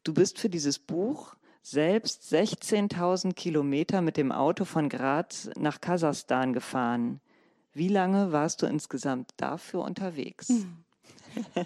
Du 0.03 0.13
bist 0.13 0.41
für 0.41 0.49
dieses 0.51 0.81
Buch 0.81 1.37
selbst 1.63 2.25
16.000 2.33 3.35
Kilometer 3.35 4.03
mit 4.03 4.17
dem 4.17 4.33
Auto 4.33 4.65
von 4.65 4.89
Graz 4.89 5.49
nach 5.57 5.81
Kasachstan 5.81 6.53
gefahren. 6.53 7.21
Wie 7.73 7.89
lange 7.89 8.33
warst 8.33 8.63
du 8.63 8.67
insgesamt 8.67 9.31
dafür 9.37 9.83
unterwegs? 9.83 10.49
Mhm. 10.49 10.85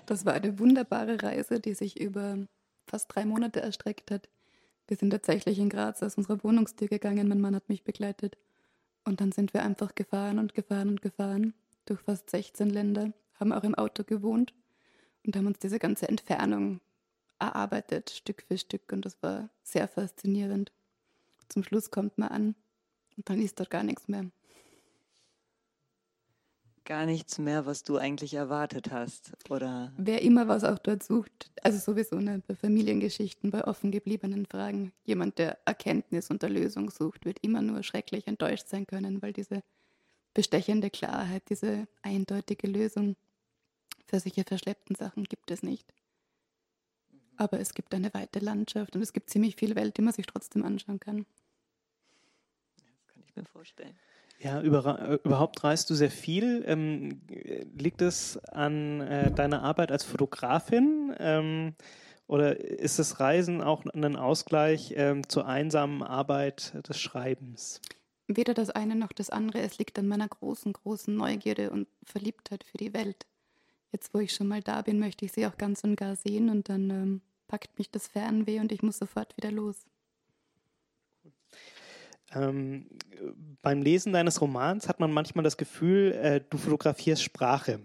Das 0.07 0.25
war 0.25 0.35
eine 0.35 0.59
wunderbare 0.59 1.23
Reise, 1.23 1.61
die 1.61 1.75
sich 1.75 2.01
über 2.01 2.39
fast 2.87 3.15
drei 3.15 3.25
Monate 3.25 3.61
erstreckt 3.61 4.11
hat. 4.11 4.29
Wir 4.89 4.97
sind 4.97 5.11
tatsächlich 5.11 5.59
in 5.59 5.69
Graz 5.69 6.03
aus 6.03 6.17
unserer 6.17 6.43
Wohnungstür 6.45 6.89
gegangen, 6.89 7.29
mein 7.29 7.41
Mann 7.41 7.55
hat 7.55 7.69
mich 7.69 7.85
begleitet. 7.85 8.37
Und 9.05 9.21
dann 9.21 9.33
sind 9.33 9.55
wir 9.55 9.63
einfach 9.63 9.95
gefahren 9.95 10.39
und 10.39 10.55
gefahren 10.55 10.89
und 10.89 11.03
gefahren 11.03 11.55
durch 11.87 12.01
fast 12.01 12.31
16 12.31 12.71
Länder, 12.71 13.13
haben 13.35 13.53
auch 13.53 13.65
im 13.65 13.75
Auto 13.75 14.05
gewohnt 14.05 14.55
und 15.25 15.37
haben 15.37 15.47
uns 15.47 15.59
diese 15.59 15.79
ganze 15.79 16.09
Entfernung 16.09 16.81
erarbeitet, 17.39 18.11
Stück 18.11 18.43
für 18.47 18.59
Stück. 18.59 18.93
Und 18.93 19.05
das 19.05 19.21
war 19.23 19.49
sehr 19.63 19.89
faszinierend. 19.89 20.73
Zum 21.49 21.65
Schluss 21.65 21.91
kommt 21.91 22.19
man 22.19 22.29
an 22.29 22.55
und 23.17 23.29
dann 23.29 23.41
ist 23.41 23.59
dort 23.59 23.71
gar 23.71 23.83
nichts 23.83 24.09
mehr. 24.09 24.27
Gar 26.85 27.07
nichts 27.07 27.39
mehr, 27.39 27.65
was 27.65 27.85
du 27.85 27.97
eigentlich 27.97 28.35
erwartet 28.35 28.91
hast, 28.91 29.33
oder? 29.49 29.93
Wer 29.97 30.23
immer 30.23 30.49
was 30.49 30.65
auch 30.65 30.79
dort 30.79 31.05
sucht, 31.05 31.51
also 31.63 31.79
sowieso 31.79 32.17
ne, 32.17 32.43
bei 32.47 32.57
Familiengeschichten, 32.57 33.51
bei 33.53 33.65
offen 33.65 33.93
gebliebenen 33.93 34.47
Fragen, 34.47 34.93
jemand, 35.05 35.39
der 35.39 35.59
Erkenntnis 35.65 36.31
und 36.31 36.43
Erlösung 36.43 36.91
sucht, 36.91 37.25
wird 37.25 37.39
immer 37.41 37.63
nur 37.63 37.85
schrecklich 37.85 38.27
enttäuscht 38.27 38.69
sein 38.69 38.87
können, 38.87 39.23
weil 39.23 39.33
diese 39.33 39.63
bestechende 40.35 40.91
Klarheit, 40.91 41.45
diese 41.51 41.87
eindeutige 42.03 42.67
Lösung 42.67 43.17
für 44.07 44.19
solche 44.19 44.43
verschleppten 44.43 44.97
Sachen 44.97 45.25
gibt 45.25 45.53
es 45.53 45.63
nicht. 45.63 45.95
Aber 47.37 47.61
es 47.61 47.75
gibt 47.75 47.95
eine 47.95 48.13
weite 48.13 48.41
Landschaft 48.41 48.97
und 48.97 49.03
es 49.03 49.13
gibt 49.13 49.31
ziemlich 49.31 49.55
viel 49.57 49.77
Welt, 49.77 49.97
die 49.97 50.03
man 50.03 50.13
sich 50.13 50.27
trotzdem 50.27 50.65
anschauen 50.65 50.99
kann. 50.99 51.27
Das 52.77 53.07
kann 53.07 53.23
ich 53.25 53.37
mir 53.37 53.45
vorstellen. 53.45 53.97
Ja, 54.43 54.61
über, 54.61 55.21
überhaupt 55.25 55.63
reist 55.63 55.89
du 55.89 55.95
sehr 55.95 56.11
viel. 56.11 56.65
Ähm, 56.67 57.21
liegt 57.79 58.03
es 58.03 58.39
an 58.47 59.01
äh, 59.01 59.31
deiner 59.31 59.63
Arbeit 59.63 59.93
als 59.93 60.03
Fotografin 60.03 61.15
ähm, 61.19 61.75
oder 62.27 62.59
ist 62.59 62.99
das 62.99 63.21
Reisen 63.21 63.63
auch 63.63 63.85
ein 63.87 64.17
Ausgleich 64.17 64.95
ähm, 64.97 65.29
zur 65.29 65.47
einsamen 65.47 66.03
Arbeit 66.03 66.75
des 66.89 66.99
Schreibens? 66.99 67.81
Weder 68.27 68.55
das 68.55 68.71
eine 68.71 68.97
noch 68.97 69.13
das 69.13 69.31
andere. 69.31 69.61
Es 69.61 69.79
liegt 69.79 69.99
an 69.99 70.09
meiner 70.09 70.29
großen, 70.29 70.73
großen 70.73 71.15
Neugierde 71.15 71.71
und 71.71 71.87
Verliebtheit 72.05 72.65
für 72.65 72.79
die 72.79 72.95
Welt. 72.95 73.27
Jetzt, 73.93 74.13
wo 74.13 74.19
ich 74.19 74.33
schon 74.33 74.49
mal 74.49 74.63
da 74.63 74.83
bin, 74.83 74.99
möchte 74.99 75.25
ich 75.25 75.33
sie 75.33 75.47
auch 75.47 75.59
ganz 75.59 75.85
und 75.85 75.97
gar 75.97 76.17
sehen 76.17 76.49
und 76.49 76.69
dann 76.69 76.91
ähm, 76.91 77.21
packt 77.47 77.79
mich 77.79 77.91
das 77.91 78.09
Fernweh 78.09 78.59
und 78.59 78.73
ich 78.73 78.83
muss 78.83 78.99
sofort 78.99 79.37
wieder 79.37 79.53
los. 79.53 79.85
Ähm, 82.35 82.87
beim 83.63 83.83
Lesen 83.83 84.13
deines 84.13 84.41
Romans 84.41 84.89
hat 84.89 85.01
man 85.01 85.13
manchmal 85.13 85.45
das 85.45 85.57
Gefühl, 85.57 86.13
äh, 86.13 86.41
du 86.49 86.59
fotografierst 86.59 87.23
Sprache. 87.23 87.81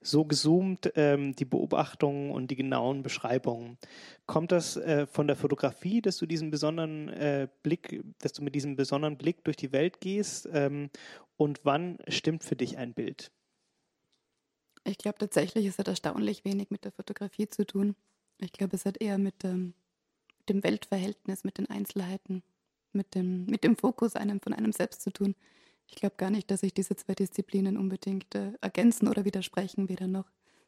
So 0.00 0.24
gezoomt 0.24 0.92
ähm, 0.94 1.34
die 1.34 1.44
Beobachtungen 1.44 2.30
und 2.30 2.52
die 2.52 2.56
genauen 2.56 3.02
Beschreibungen. 3.02 3.78
Kommt 4.26 4.52
das 4.52 4.76
äh, 4.76 5.06
von 5.06 5.26
der 5.26 5.34
Fotografie, 5.34 6.00
dass 6.00 6.18
du 6.18 6.26
diesen 6.26 6.52
besonderen 6.52 7.08
äh, 7.08 7.48
Blick, 7.64 8.00
dass 8.20 8.32
du 8.32 8.44
mit 8.44 8.54
diesem 8.54 8.76
besonderen 8.76 9.16
Blick 9.16 9.42
durch 9.44 9.56
die 9.56 9.72
Welt 9.72 10.00
gehst? 10.00 10.48
Ähm, 10.52 10.90
und 11.36 11.60
wann 11.64 11.98
stimmt 12.06 12.44
für 12.44 12.54
dich 12.54 12.78
ein 12.78 12.94
Bild? 12.94 13.32
Ich 14.84 14.98
glaube 14.98 15.18
tatsächlich, 15.18 15.66
es 15.66 15.78
hat 15.78 15.88
erstaunlich 15.88 16.44
wenig 16.44 16.70
mit 16.70 16.84
der 16.84 16.92
Fotografie 16.92 17.48
zu 17.48 17.66
tun. 17.66 17.96
Ich 18.38 18.52
glaube, 18.52 18.76
es 18.76 18.84
hat 18.84 19.02
eher 19.02 19.18
mit, 19.18 19.42
ähm, 19.42 19.74
mit 20.38 20.48
dem 20.48 20.62
Weltverhältnis, 20.62 21.42
mit 21.42 21.58
den 21.58 21.68
Einzelheiten 21.68 22.44
mit 22.96 23.14
dem, 23.14 23.46
mit 23.46 23.64
dem 23.64 23.76
Fokus 23.76 24.16
einem 24.16 24.40
von 24.40 24.52
einem 24.52 24.72
selbst 24.72 25.02
zu 25.02 25.10
tun. 25.10 25.34
Ich 25.86 25.94
glaube 25.94 26.16
gar 26.16 26.30
nicht, 26.30 26.50
dass 26.50 26.60
sich 26.60 26.74
diese 26.74 26.96
zwei 26.96 27.14
Disziplinen 27.14 27.76
unbedingt 27.76 28.34
äh, 28.34 28.52
ergänzen 28.60 29.08
oder 29.08 29.24
widersprechen, 29.24 29.88
weder 29.88 30.08
noch. 30.08 30.26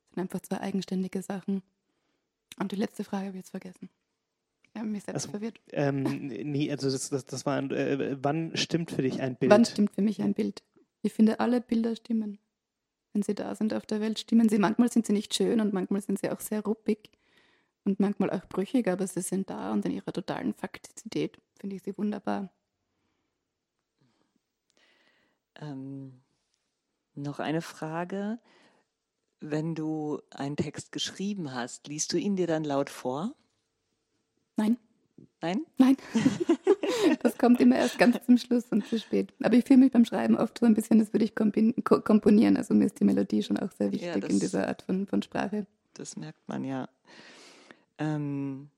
Es 0.09 0.15
sind 0.15 0.23
einfach 0.23 0.41
zwei 0.41 0.61
eigenständige 0.61 1.23
Sachen. 1.23 1.63
Und 2.61 2.73
die 2.73 2.77
letzte 2.77 3.05
Frage 3.05 3.27
habe 3.27 3.37
ich 3.37 3.43
jetzt 3.43 3.51
vergessen. 3.51 3.89
Ich 4.73 4.81
habe 4.81 4.89
mich 4.89 5.03
selbst 5.05 5.27
also, 5.27 5.31
verwirrt. 5.31 5.61
Ähm, 5.73 6.03
nee, 6.29 6.71
also 6.71 6.91
das, 6.91 7.09
das, 7.11 7.25
das 7.25 7.47
war, 7.47 7.59
äh, 7.73 8.17
wann 8.23 8.57
stimmt 8.57 8.91
für 8.91 9.03
dich 9.03 9.21
ein 9.21 9.37
Bild? 9.37 9.51
Wann 9.51 9.65
stimmt 9.65 9.95
für 9.95 10.03
mich 10.03 10.23
ein 10.23 10.35
Bild? 10.35 10.63
Ich 11.03 11.13
finde, 11.13 11.41
alle 11.41 11.61
Bilder 11.61 11.97
stimmen. 11.97 12.39
Wenn 13.13 13.23
sie 13.23 13.35
da 13.35 13.55
sind 13.55 13.75
auf 13.75 13.87
der 13.87 14.01
Welt, 14.01 14.19
stimmen 14.19 14.49
sie. 14.49 14.59
Manchmal 14.59 14.93
sind 14.93 15.07
sie 15.07 15.13
nicht 15.13 15.35
schön 15.35 15.61
und 15.61 15.73
manchmal 15.73 16.03
sind 16.03 16.19
sie 16.19 16.31
auch 16.31 16.41
sehr 16.41 16.63
ruppig 16.63 17.11
und 17.88 18.00
manchmal 18.00 18.30
auch 18.30 18.45
brüchig, 18.47 18.87
aber 18.87 19.07
sie 19.07 19.23
sind 19.23 19.49
da 19.49 19.73
und 19.73 19.85
in 19.87 19.92
ihrer 19.92 20.12
totalen 20.12 20.52
Faktizität 20.52 21.40
finde 21.59 21.76
ich 21.76 21.83
sie 21.83 21.97
wunderbar. 21.97 22.50
Ähm, 25.57 26.21
noch 27.14 27.40
eine 27.40 27.62
Frage. 27.62 28.38
Wenn 29.40 29.75
du 29.75 30.21
einen 30.30 30.57
Text 30.57 30.92
geschrieben 30.92 31.54
hast, 31.54 31.88
liest 31.88 32.12
du 32.12 32.18
ihn 32.18 32.37
dir 32.37 32.47
dann 32.47 32.64
laut 32.64 32.90
vor? 32.90 33.35
Nein. 34.57 34.76
Nein? 35.40 35.64
Nein. 35.78 35.97
das 37.23 37.38
kommt 37.38 37.61
immer 37.61 37.76
erst 37.76 37.99
ganz 37.99 38.25
zum 38.26 38.37
Schluss 38.37 38.64
und 38.71 38.87
zu 38.87 38.99
spät. 38.99 39.33
Aber 39.42 39.54
ich 39.54 39.64
fühle 39.64 39.80
mich 39.80 39.92
beim 39.92 40.04
Schreiben 40.04 40.37
oft 40.37 40.59
so 40.59 40.66
ein 40.66 40.75
bisschen, 40.75 40.99
das 40.99 41.12
würde 41.14 41.25
ich 41.25 41.35
komponieren. 41.35 42.57
Also 42.57 42.75
mir 42.75 42.87
ist 42.87 43.00
die 43.00 43.04
Melodie 43.04 43.42
schon 43.42 43.59
auch 43.59 43.71
sehr 43.73 43.92
wichtig 43.92 44.09
ja, 44.09 44.18
das, 44.18 44.30
in 44.30 44.40
dieser 44.40 44.68
Art 44.68 44.83
von, 44.83 45.07
von 45.07 45.23
Sprache. 45.23 45.66
Das 45.95 46.16
merkt 46.16 46.47
man 46.49 46.64
ja. 46.64 46.88
Ähm, 47.99 48.71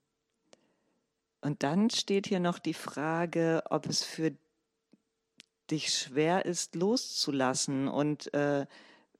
und 1.41 1.63
dann 1.63 1.89
steht 1.89 2.27
hier 2.27 2.39
noch 2.39 2.59
die 2.59 2.73
Frage, 2.73 3.63
ob 3.69 3.87
es 3.87 4.03
für 4.03 4.31
dich 5.69 5.93
schwer 5.93 6.45
ist, 6.45 6.75
loszulassen 6.75 7.87
und 7.87 8.33
äh, 8.33 8.65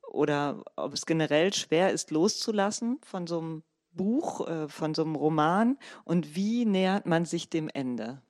oder 0.08 0.64
ob 0.76 0.94
es 0.94 1.06
generell 1.06 1.54
schwer 1.54 1.92
ist, 1.92 2.12
loszulassen 2.12 3.00
von 3.04 3.26
so 3.26 3.40
einem 3.40 3.64
Buch, 3.94 4.48
äh, 4.48 4.68
von 4.68 4.94
so 4.94 5.04
einem 5.04 5.16
Roman 5.16 5.78
und 6.04 6.36
wie 6.36 6.66
nähert 6.66 7.06
man 7.06 7.26
sich 7.26 7.50
dem 7.50 7.70
Ende? 7.70 8.22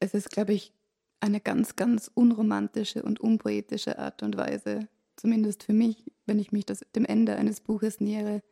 Es 0.00 0.14
ist, 0.14 0.30
glaube 0.30 0.52
ich, 0.52 0.72
eine 1.20 1.40
ganz, 1.40 1.76
ganz 1.76 2.10
unromantische 2.12 3.02
und 3.02 3.20
unpoetische 3.20 3.98
Art 3.98 4.22
und 4.22 4.36
Weise, 4.36 4.88
zumindest 5.16 5.62
für 5.62 5.74
mich, 5.74 6.10
wenn 6.26 6.38
ich 6.38 6.50
mich 6.50 6.66
das, 6.66 6.84
dem 6.94 7.04
Ende 7.04 7.36
eines 7.36 7.60
Buches 7.60 8.00
nähere, 8.00 8.42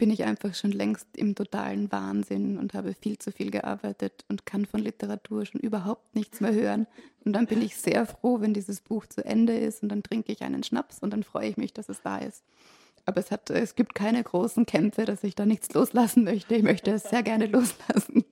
bin 0.00 0.10
ich 0.10 0.24
einfach 0.24 0.54
schon 0.54 0.72
längst 0.72 1.06
im 1.14 1.34
totalen 1.34 1.92
Wahnsinn 1.92 2.56
und 2.56 2.72
habe 2.72 2.94
viel 2.94 3.18
zu 3.18 3.32
viel 3.32 3.50
gearbeitet 3.50 4.24
und 4.30 4.46
kann 4.46 4.64
von 4.64 4.80
Literatur 4.80 5.44
schon 5.44 5.60
überhaupt 5.60 6.14
nichts 6.14 6.40
mehr 6.40 6.54
hören. 6.54 6.86
Und 7.26 7.34
dann 7.34 7.46
bin 7.46 7.60
ich 7.60 7.76
sehr 7.76 8.06
froh, 8.06 8.40
wenn 8.40 8.54
dieses 8.54 8.80
Buch 8.80 9.04
zu 9.04 9.22
Ende 9.22 9.52
ist 9.52 9.82
und 9.82 9.90
dann 9.90 10.02
trinke 10.02 10.32
ich 10.32 10.40
einen 10.40 10.62
Schnaps 10.62 11.00
und 11.00 11.10
dann 11.10 11.22
freue 11.22 11.50
ich 11.50 11.58
mich, 11.58 11.74
dass 11.74 11.90
es 11.90 12.00
da 12.00 12.16
ist. 12.16 12.42
Aber 13.04 13.20
es, 13.20 13.30
hat, 13.30 13.50
es 13.50 13.74
gibt 13.74 13.94
keine 13.94 14.24
großen 14.24 14.64
Kämpfe, 14.64 15.04
dass 15.04 15.22
ich 15.22 15.34
da 15.34 15.44
nichts 15.44 15.70
loslassen 15.74 16.24
möchte. 16.24 16.54
Ich 16.54 16.62
möchte 16.62 16.92
es 16.92 17.02
sehr 17.02 17.22
gerne 17.22 17.44
loslassen. 17.44 18.24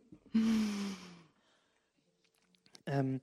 Ähm, 2.86 3.20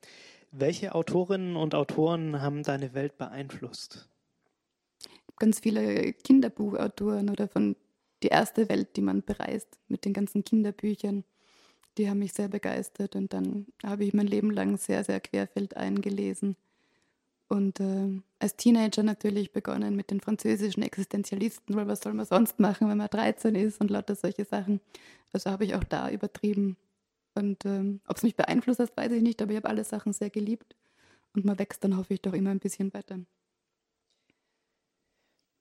welche 0.52 0.94
Autorinnen 0.94 1.56
und 1.56 1.74
Autoren 1.74 2.44
haben 2.44 2.62
deine 2.62 2.94
Welt 2.94 3.18
beeinflusst? 3.18 4.08
Ganz 5.40 5.62
viele 5.62 6.14
Kinderbuchautoren 6.14 7.32
oder 7.32 7.48
von 7.48 7.76
die 8.24 8.28
erste 8.28 8.70
Welt, 8.70 8.96
die 8.96 9.02
man 9.02 9.24
bereist 9.24 9.80
mit 9.88 10.06
den 10.06 10.14
ganzen 10.14 10.44
Kinderbüchern. 10.44 11.24
Die 11.98 12.10
haben 12.10 12.20
mich 12.20 12.34
sehr 12.34 12.48
begeistert 12.48 13.16
und 13.16 13.34
dann 13.34 13.68
habe 13.84 14.04
ich 14.04 14.14
mein 14.14 14.28
Leben 14.28 14.52
lang 14.52 14.78
sehr, 14.78 15.04
sehr 15.04 15.20
querfeldein 15.20 16.02
gelesen. 16.02 16.56
Und 17.48 17.80
äh, 17.80 18.22
als 18.40 18.56
Teenager 18.56 19.04
natürlich 19.04 19.54
begonnen 19.54 19.96
mit 19.96 20.10
den 20.10 20.20
französischen 20.20 20.82
Existenzialisten, 20.82 21.76
weil 21.76 21.88
was 21.88 22.02
soll 22.02 22.14
man 22.14 22.26
sonst 22.26 22.60
machen, 22.60 22.90
wenn 22.90 22.98
man 22.98 23.10
13 23.10 23.54
ist 23.56 23.80
und 23.80 23.92
lauter 23.92 24.16
solche 24.16 24.46
Sachen. 24.46 24.82
Also 25.32 25.52
habe 25.52 25.66
ich 25.66 25.76
auch 25.76 25.84
da 25.84 26.10
übertrieben. 26.10 26.76
Und 27.36 27.66
ähm, 27.66 28.02
ob 28.08 28.18
es 28.18 28.24
mich 28.24 28.36
beeinflusst 28.36 28.80
hat, 28.80 28.98
weiß 28.98 29.12
ich 29.12 29.22
nicht, 29.22 29.42
aber 29.42 29.52
ich 29.52 29.58
habe 29.58 29.70
alle 29.70 29.84
Sachen 29.84 30.14
sehr 30.14 30.30
geliebt. 30.30 30.76
Und 31.36 31.46
man 31.46 31.60
wächst 31.60 31.84
dann 31.84 31.98
hoffe 31.98 32.14
ich 32.14 32.22
doch 32.22 32.34
immer 32.34 32.50
ein 32.50 32.60
bisschen 32.60 32.94
weiter. 32.94 33.20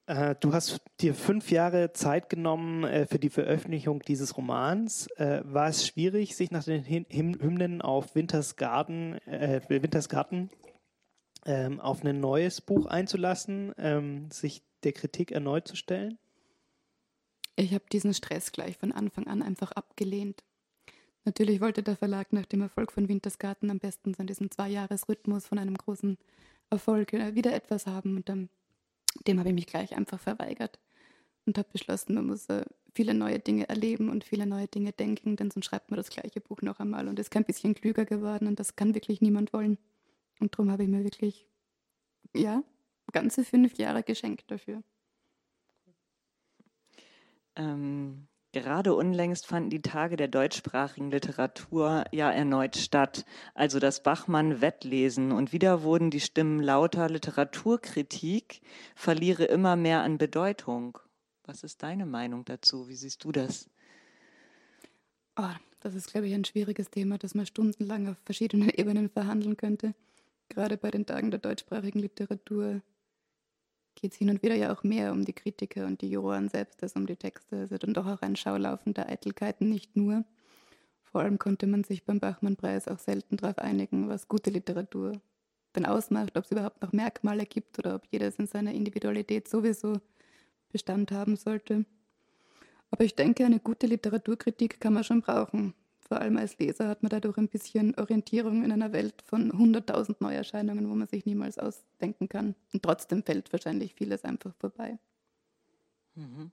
Äh, 0.07 0.35
du 0.39 0.53
hast 0.53 0.83
dir 1.01 1.15
fünf 1.15 1.51
Jahre 1.51 1.93
Zeit 1.93 2.29
genommen 2.29 2.85
äh, 2.85 3.07
für 3.07 3.19
die 3.19 3.31
Veröffentlichung 3.31 4.01
dieses 4.01 4.37
Romans. 4.37 5.07
Äh, 5.17 5.43
war 5.45 5.69
es 5.69 5.87
schwierig, 5.87 6.37
sich 6.37 6.51
nach 6.51 6.65
den 6.65 6.85
Hymnen 6.85 7.81
auf 7.81 8.15
Winters 8.15 8.57
Garten, 8.57 9.19
Winters 9.69 10.09
Garten 10.09 10.51
ähm, 11.47 11.81
auf 11.81 12.05
ein 12.05 12.21
neues 12.21 12.61
Buch 12.61 12.87
einzulassen, 12.87 13.73
ähm, 13.79 14.31
sich 14.31 14.63
der 14.83 14.93
Kritik 14.93 15.33
erneut 15.33 15.67
zu 15.67 15.77
stellen? 15.77 16.19
Ich 17.57 17.73
habe 17.73 17.85
diesen 17.91 18.13
Stress 18.13 18.53
gleich 18.53 18.77
von 18.77 18.93
Anfang 18.93 19.27
an 19.27 19.43
einfach 19.43 19.73
abgelehnt. 19.73 20.43
Natürlich 21.25 21.63
wollte 21.63 21.83
der 21.83 21.97
Verlag 21.97 22.33
nach 22.33 22.45
dem 22.45 22.61
Erfolg 22.61 22.93
von 22.93 23.09
Wintersgarten 23.09 23.71
am 23.71 23.79
besten 23.79 24.13
so 24.13 24.21
in 24.21 24.27
diesem 24.27 24.51
Zwei-Jahres-Rhythmus 24.51 25.47
von 25.47 25.59
einem 25.59 25.77
großen 25.77 26.19
Erfolg 26.69 27.13
wieder 27.13 27.55
etwas 27.55 27.87
haben 27.87 28.17
und 28.17 28.29
dann 28.29 28.51
dem 29.27 29.39
habe 29.39 29.49
ich 29.51 29.55
mich 29.55 29.67
gleich 29.67 29.97
einfach 29.97 30.21
verweigert 30.21 30.79
und 31.47 31.59
habe 31.59 31.69
beschlossen, 31.73 32.15
man 32.15 32.27
muss 32.27 32.47
äh, 32.47 32.65
viele 32.95 33.15
neue 33.15 33.39
Dinge 33.39 33.69
erleben 33.69 34.09
und 34.09 34.25
viele 34.25 34.47
neue 34.47 34.69
Dinge 34.69 34.93
denken, 34.93 35.37
denn 35.37 35.51
sonst 35.51 35.67
schreibt 35.67 35.91
man 35.91 35.97
das 35.97 36.11
gleiche 36.11 36.41
Buch 36.41 36.63
noch 36.63 36.81
einmal 36.81 37.09
und 37.09 37.19
ist 37.19 37.31
kein 37.31 37.45
bisschen 37.45 37.75
klüger 37.75 38.05
geworden 38.05 38.47
und 38.47 38.61
das 38.61 38.77
kann 38.77 38.95
wirklich 38.95 39.21
niemand 39.21 39.53
wollen. 39.53 39.79
Und 40.41 40.55
darum 40.55 40.71
habe 40.71 40.83
ich 40.85 40.89
mir 40.89 41.05
wirklich, 41.05 41.47
ja, 42.35 42.63
ganze 43.13 43.45
fünf 43.45 43.79
Jahre 43.79 44.03
geschenkt 44.03 44.51
dafür. 44.51 44.83
Ähm, 47.57 48.27
Gerade 48.55 48.95
unlängst 48.95 49.49
fanden 49.49 49.71
die 49.71 49.83
Tage 49.83 50.15
der 50.15 50.29
deutschsprachigen 50.29 51.11
Literatur 51.11 52.05
ja 52.13 52.31
erneut 52.31 52.77
statt, 52.77 53.25
also 53.53 53.81
das 53.81 54.05
Bachmann-Wettlesen. 54.05 55.33
Und 55.33 55.53
wieder 55.53 55.83
wurden 55.83 56.13
die 56.13 56.21
Stimmen 56.21 56.61
lauter, 56.61 57.09
Literaturkritik 57.09 58.61
verliere 58.95 59.43
immer 59.43 59.75
mehr 59.75 60.03
an 60.03 60.19
Bedeutung. 60.19 60.99
Was 61.43 61.65
ist 61.65 61.83
deine 61.83 62.07
Meinung 62.07 62.45
dazu? 62.45 62.87
Wie 62.87 62.95
siehst 62.95 63.25
du 63.25 63.33
das? 63.33 63.69
Oh, 65.35 65.51
das 65.81 65.97
ist, 65.97 66.13
glaube 66.13 66.29
ich, 66.29 66.35
ein 66.35 66.45
schwieriges 66.45 66.91
Thema, 66.91 67.19
das 67.19 67.35
man 67.35 67.47
stundenlang 67.47 68.07
auf 68.07 68.19
verschiedenen 68.25 68.69
Ebenen 68.73 69.11
verhandeln 69.11 69.57
könnte. 69.57 69.97
Gerade 70.49 70.77
bei 70.77 70.93
den 70.93 71.07
Tagen 71.07 71.33
der 71.33 71.41
deutschsprachigen 71.41 71.99
Literatur 71.99 72.83
geht 73.95 74.13
es 74.13 74.19
hin 74.19 74.31
und 74.31 74.43
wieder 74.43 74.55
ja 74.55 74.73
auch 74.73 74.83
mehr 74.83 75.13
um 75.13 75.25
die 75.25 75.33
Kritiker 75.33 75.87
und 75.87 76.01
die 76.01 76.11
Juroren 76.11 76.49
selbst 76.49 76.83
als 76.83 76.95
um 76.95 77.07
die 77.07 77.17
Texte. 77.17 77.57
Also 77.57 77.79
dann 77.79 77.95
doch 77.95 78.07
auch 78.07 78.23
ein 78.23 78.37
Schaulaufen 78.37 78.95
der 78.95 79.09
Eitelkeiten, 79.09 79.69
nicht 79.69 79.97
nur. 79.97 80.25
Vor 81.03 81.21
allem 81.21 81.39
konnte 81.39 81.67
man 81.67 81.85
sich 81.85 82.05
beim 82.05 82.19
Bachmann-Preis 82.19 82.89
auch 82.89 82.99
selten 82.99 83.37
darauf 83.37 83.59
einigen, 83.59 84.09
was 84.09 84.29
gute 84.29 84.51
Literatur 84.51 85.13
denn 85.75 85.87
ausmacht, 85.87 86.37
ob 86.37 86.45
es 86.45 86.51
überhaupt 86.51 86.83
noch 86.83 86.93
Merkmale 86.93 87.47
gibt 87.47 87.79
oder 87.79 87.97
ob 87.97 88.07
jedes 88.11 88.37
in 88.37 88.47
seiner 88.47 88.73
Individualität 88.73 89.49
sowieso 89.49 90.01
Bestand 90.71 91.13
haben 91.13 91.37
sollte. 91.37 91.85
Aber 92.91 93.05
ich 93.05 93.15
denke, 93.15 93.45
eine 93.45 93.61
gute 93.61 93.87
Literaturkritik 93.87 94.81
kann 94.81 94.95
man 94.95 95.05
schon 95.05 95.21
brauchen. 95.21 95.75
Vor 96.07 96.21
allem 96.21 96.37
als 96.37 96.59
Leser 96.59 96.89
hat 96.89 97.03
man 97.03 97.11
dadurch 97.11 97.39
ein 97.39 97.49
bisschen 97.49 97.95
Orientierung 97.97 98.63
in 98.63 98.73
einer 98.73 98.93
Welt 98.93 99.23
von 99.25 99.51
100.000 99.53 100.17
Neuerscheinungen, 100.21 100.89
wo 100.91 100.95
man 100.95 101.09
sich 101.09 101.25
niemals 101.25 101.59
ausdenken 101.59 102.29
kann. 102.29 102.55
Und 102.73 102.83
trotzdem 102.83 103.23
fällt 103.23 103.53
wahrscheinlich 103.53 103.95
vieles 103.95 104.25
einfach 104.25 104.55
vorbei. 104.57 104.99
Mhm. 106.15 106.51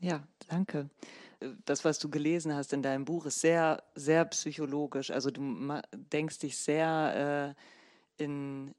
Ja, 0.00 0.22
danke. 0.48 0.88
Das, 1.64 1.84
was 1.84 1.98
du 1.98 2.08
gelesen 2.08 2.54
hast 2.54 2.72
in 2.72 2.82
deinem 2.82 3.04
Buch, 3.04 3.26
ist 3.26 3.40
sehr, 3.40 3.82
sehr 3.94 4.24
psychologisch. 4.26 5.10
Also 5.10 5.30
du 5.30 5.80
denkst 6.12 6.38
dich 6.38 6.56
sehr 6.56 7.56
äh, 8.18 8.22
in, 8.22 8.74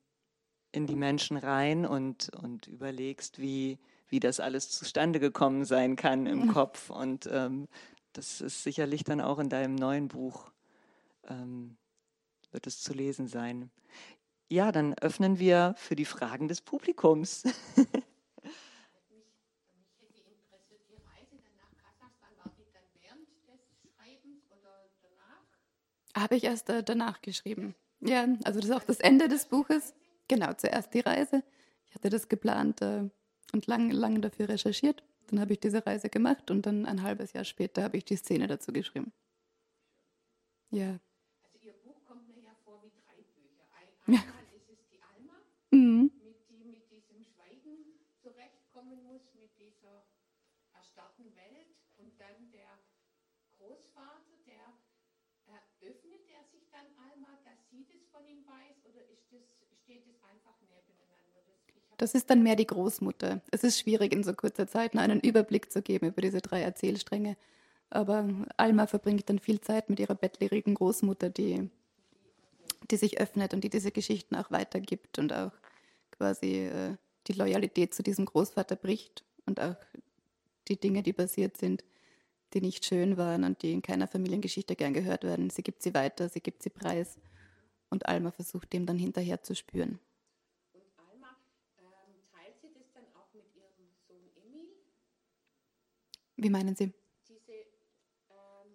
in 0.72 0.88
die 0.88 0.96
Menschen 0.96 1.38
rein 1.38 1.86
und, 1.86 2.29
und 2.41 2.67
überlegst, 2.67 3.39
wie, 3.39 3.79
wie 4.08 4.20
das 4.20 4.39
alles 4.39 4.70
zustande 4.70 5.20
gekommen 5.20 5.65
sein 5.65 5.96
kann 5.96 6.25
im 6.25 6.48
Kopf. 6.53 6.89
Und 6.89 7.29
ähm, 7.31 7.67
das 8.13 8.41
ist 8.41 8.63
sicherlich 8.63 9.03
dann 9.03 9.22
auch 9.22 9.39
in 9.39 9.50
deinem 9.50 9.75
neuen 9.75 10.08
Buch, 10.08 10.51
ähm, 11.27 11.77
wird 12.51 12.68
es 12.68 12.82
zu 12.82 12.94
lesen 12.94 13.27
sein. 13.27 13.72
Ja, 14.50 14.72
dann 14.72 14.94
öffnen 14.96 15.39
wir 15.39 15.75
für 15.77 15.96
die 15.96 16.06
Fragen 16.06 16.48
des 16.48 16.62
Publikums. 16.62 17.44
Habe 26.13 26.36
ich 26.36 26.44
erst 26.44 26.70
äh, 26.70 26.84
danach 26.84 27.22
geschrieben. 27.22 27.74
Ja, 28.01 28.27
also 28.44 28.60
das 28.60 28.70
ist 28.70 28.75
auch 28.75 28.84
das 28.84 29.00
Ende 29.00 29.30
des 29.30 29.46
Buches. 29.46 29.94
Genau, 30.27 30.53
zuerst 30.53 30.94
die 30.94 31.00
Reise. 31.00 31.44
Ich 31.88 31.96
hatte 31.96 32.10
das 32.10 32.27
geplant 32.27 32.82
äh, 32.82 33.10
und 33.53 33.68
lange, 33.68 33.94
lange 33.94 34.20
dafür 34.20 34.50
recherchiert. 34.50 35.03
Dann 35.31 35.39
habe 35.39 35.53
ich 35.53 35.61
diese 35.61 35.85
Reise 35.88 36.09
gemacht 36.09 36.51
und 36.51 36.65
dann 36.65 36.85
ein 36.85 37.03
halbes 37.03 37.31
Jahr 37.31 37.45
später 37.45 37.83
habe 37.83 37.95
ich 37.95 38.03
die 38.03 38.17
Szene 38.17 38.47
dazu 38.47 38.73
geschrieben. 38.73 39.13
Ja. 40.71 41.00
Also 41.41 41.57
Ihr 41.59 41.71
Buch 41.71 42.03
kommt 42.03 42.27
mir 42.27 42.43
ja 42.43 42.53
vor 42.65 42.83
wie 42.83 42.91
drei 42.91 43.15
Bücher. 43.23 43.63
Einmal 44.05 44.43
ist 44.53 44.69
es 44.69 44.85
die 44.91 45.01
Alma, 45.01 45.39
mhm. 45.71 46.11
mit, 46.21 46.50
die 46.50 46.65
mit 46.65 46.91
diesem 46.91 47.23
Schweigen 47.23 47.95
zurechtkommen 48.21 49.01
muss, 49.03 49.33
mit 49.33 49.57
dieser 49.57 50.03
erstarrten 50.73 51.33
Welt. 51.33 51.79
Und 51.95 52.19
dann 52.19 52.51
der 52.51 52.77
Großvater, 53.57 54.35
der 54.45 54.75
öffnet 55.79 56.27
er 56.27 56.43
sich 56.51 56.67
dann 56.69 56.85
Alma, 57.09 57.39
dass 57.45 57.69
sie 57.69 57.85
das 57.88 58.05
von 58.07 58.27
ihm 58.27 58.45
weiß, 58.45 58.83
oder 58.83 59.07
ist 59.07 59.31
das, 59.31 59.63
steht 59.79 60.05
es 60.07 60.21
einfach 60.23 60.59
nebeneinander? 60.61 61.11
Das 62.01 62.15
ist 62.15 62.31
dann 62.31 62.41
mehr 62.41 62.55
die 62.55 62.65
Großmutter. 62.65 63.41
Es 63.51 63.63
ist 63.63 63.77
schwierig, 63.77 64.12
in 64.12 64.24
so 64.24 64.34
kurzer 64.34 64.65
Zeit 64.65 64.98
einen 64.98 65.20
Überblick 65.20 65.72
zu 65.72 65.84
geben 65.84 66.08
über 66.08 66.24
diese 66.24 66.41
drei 66.41 66.63
Erzählstränge. 66.63 67.38
Aber 67.91 68.27
Alma 68.58 68.88
verbringt 68.88 69.29
dann 69.29 69.38
viel 69.38 69.62
Zeit 69.62 69.88
mit 69.88 70.00
ihrer 70.00 70.15
bettlerigen 70.15 70.74
Großmutter, 70.74 71.29
die, 71.29 71.70
die 72.89 72.98
sich 72.98 73.20
öffnet 73.20 73.53
und 73.53 73.64
die 73.64 73.70
diese 73.70 73.92
Geschichten 73.92 74.35
auch 74.35 74.50
weitergibt 74.50 75.20
und 75.20 75.31
auch 75.31 75.51
quasi 76.09 76.66
äh, 76.66 76.96
die 77.27 77.33
Loyalität 77.33 77.94
zu 77.94 78.01
diesem 78.01 78.25
Großvater 78.25 78.77
bricht 78.77 79.24
und 79.46 79.59
auch 79.59 79.77
die 80.70 80.79
Dinge, 80.79 81.03
die 81.03 81.14
passiert 81.14 81.55
sind, 81.57 81.83
die 82.55 82.61
nicht 82.61 82.83
schön 82.83 83.18
waren 83.18 83.44
und 83.44 83.61
die 83.61 83.74
in 83.74 83.83
keiner 83.83 84.07
Familiengeschichte 84.07 84.75
gern 84.75 84.96
gehört 84.96 85.24
werden. 85.24 85.51
Sie 85.51 85.61
gibt 85.61 85.83
sie 85.83 85.94
weiter, 85.94 86.29
sie 86.29 86.42
gibt 86.42 86.64
sie 86.64 86.72
preis 86.72 87.20
und 87.92 88.07
Alma 88.07 88.31
versucht 88.31 88.74
dem 88.74 88.87
dann 88.87 88.98
hinterher 88.98 89.44
zu 89.44 89.53
spüren. 89.53 90.00
Wie 96.42 96.50
meinen 96.50 96.75
Sie? 96.75 96.92
Diese, 97.30 97.51
ähm, 97.51 98.74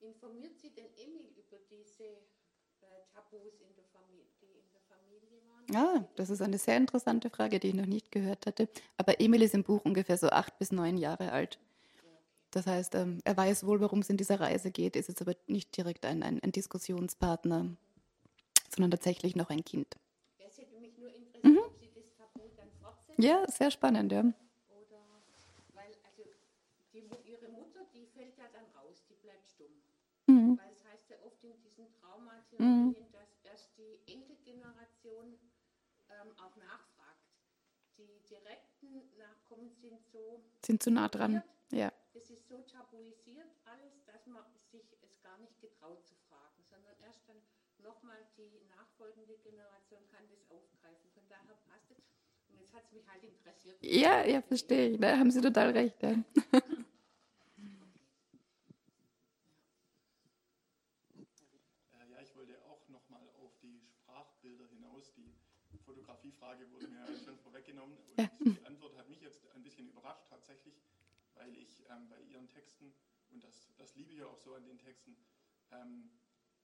informiert 0.00 0.58
Sie 0.58 0.70
den 0.70 0.86
Emil 0.96 1.28
über 1.36 1.58
diese 1.70 2.04
äh, 2.04 3.04
Tabus 3.12 3.60
in 3.60 3.74
der, 3.76 3.84
Familie, 3.92 4.24
die 4.40 4.46
in 4.46 4.70
der 4.72 4.80
Familie 4.88 5.42
waren? 5.46 5.76
Ah, 5.76 6.08
das 6.16 6.30
ist 6.30 6.40
eine 6.40 6.56
sehr 6.56 6.78
interessante 6.78 7.28
Frage, 7.28 7.60
die 7.60 7.68
ich 7.68 7.74
noch 7.74 7.84
nicht 7.84 8.10
gehört 8.10 8.46
hatte. 8.46 8.70
Aber 8.96 9.20
Emil 9.20 9.42
ist 9.42 9.52
im 9.52 9.62
Buch 9.62 9.84
ungefähr 9.84 10.16
so 10.16 10.30
acht 10.30 10.58
bis 10.58 10.72
neun 10.72 10.96
Jahre 10.96 11.32
alt. 11.32 11.58
Das 12.50 12.66
heißt, 12.66 12.94
ähm, 12.94 13.18
er 13.24 13.36
weiß 13.36 13.66
wohl, 13.66 13.82
worum 13.82 13.98
es 13.98 14.08
in 14.08 14.16
dieser 14.16 14.40
Reise 14.40 14.70
geht, 14.70 14.96
ist 14.96 15.08
jetzt 15.08 15.20
aber 15.20 15.34
nicht 15.46 15.76
direkt 15.76 16.06
ein, 16.06 16.22
ein, 16.22 16.42
ein 16.42 16.52
Diskussionspartner, 16.52 17.76
sondern 18.74 18.90
tatsächlich 18.90 19.36
noch 19.36 19.50
ein 19.50 19.66
Kind. 19.66 19.96
Es 20.38 20.56
hätte 20.56 20.80
mich 20.80 20.96
nur 20.96 21.14
interessiert, 21.14 21.44
mhm. 21.44 21.58
ob 21.58 21.76
Sie 21.76 21.90
das 21.94 22.14
Tabu 22.16 22.40
dann 22.56 22.70
fortsetzen. 22.80 23.22
Ja, 23.22 23.44
sehr 23.50 23.70
spannend, 23.70 24.12
ja. 24.12 24.32
Mhm. 30.26 30.58
Weil 30.58 30.72
es 30.72 30.84
heißt 30.84 31.10
ja 31.10 31.16
oft 31.24 31.42
in 31.44 31.60
diesen 31.60 31.90
Traumatheorien, 31.92 32.88
mhm. 32.88 33.12
dass 33.12 33.28
erst 33.44 33.76
die 33.76 34.00
Enkelgeneration 34.10 35.38
ähm, 36.08 36.30
auch 36.38 36.56
nachfragt. 36.56 37.28
Die 37.98 38.22
direkten 38.28 39.16
Nachkommen 39.18 39.70
sind 39.70 40.00
so. 40.10 40.42
Sind 40.64 40.82
zu 40.82 40.90
nah 40.90 41.08
dran, 41.08 41.42
ja. 41.70 41.92
Es 42.14 42.30
ist 42.30 42.48
so 42.48 42.58
tabuisiert 42.62 43.50
alles, 43.64 44.04
dass 44.06 44.26
man 44.26 44.44
sich 44.70 44.96
es 45.02 45.20
gar 45.20 45.36
nicht 45.38 45.60
getraut 45.60 46.06
zu 46.06 46.14
fragen, 46.28 46.62
sondern 46.70 46.94
erst 47.02 47.28
dann 47.28 47.36
nochmal 47.82 48.18
die 48.36 48.60
nachfolgende 48.76 49.36
Generation 49.38 50.00
kann 50.10 50.26
das 50.28 50.48
aufgreifen. 50.48 51.10
Von 51.12 51.22
daher 51.28 51.56
passt 51.68 51.90
es. 51.90 52.04
Und 52.48 52.60
jetzt 52.60 52.72
hat 52.72 52.84
es 52.84 52.92
mich 52.92 53.06
halt 53.08 53.22
interessiert. 53.22 53.76
Ja, 53.80 54.24
ja, 54.24 54.42
verstehe 54.42 54.90
ich. 54.90 55.00
Da 55.00 55.18
haben 55.18 55.30
Sie 55.30 55.40
total 55.40 55.70
recht. 55.70 56.02
Ja. 56.02 56.14
Frage 66.44 66.70
wurde 66.72 66.88
mir 66.88 67.06
schon 67.24 67.38
vorweggenommen 67.38 67.96
und 67.96 68.30
die 68.44 68.66
Antwort 68.66 68.94
hat 68.96 69.08
mich 69.08 69.22
jetzt 69.22 69.48
ein 69.54 69.62
bisschen 69.62 69.88
überrascht 69.88 70.26
tatsächlich, 70.28 70.74
weil 71.34 71.56
ich 71.56 71.84
ähm, 71.88 72.06
bei 72.08 72.20
Ihren 72.20 72.48
Texten, 72.48 72.92
und 73.30 73.42
das, 73.42 73.72
das 73.78 73.94
liebe 73.94 74.12
ich 74.12 74.22
auch 74.22 74.36
so 74.36 74.54
an 74.54 74.64
den 74.64 74.78
Texten, 74.78 75.16
ähm, 75.70 76.10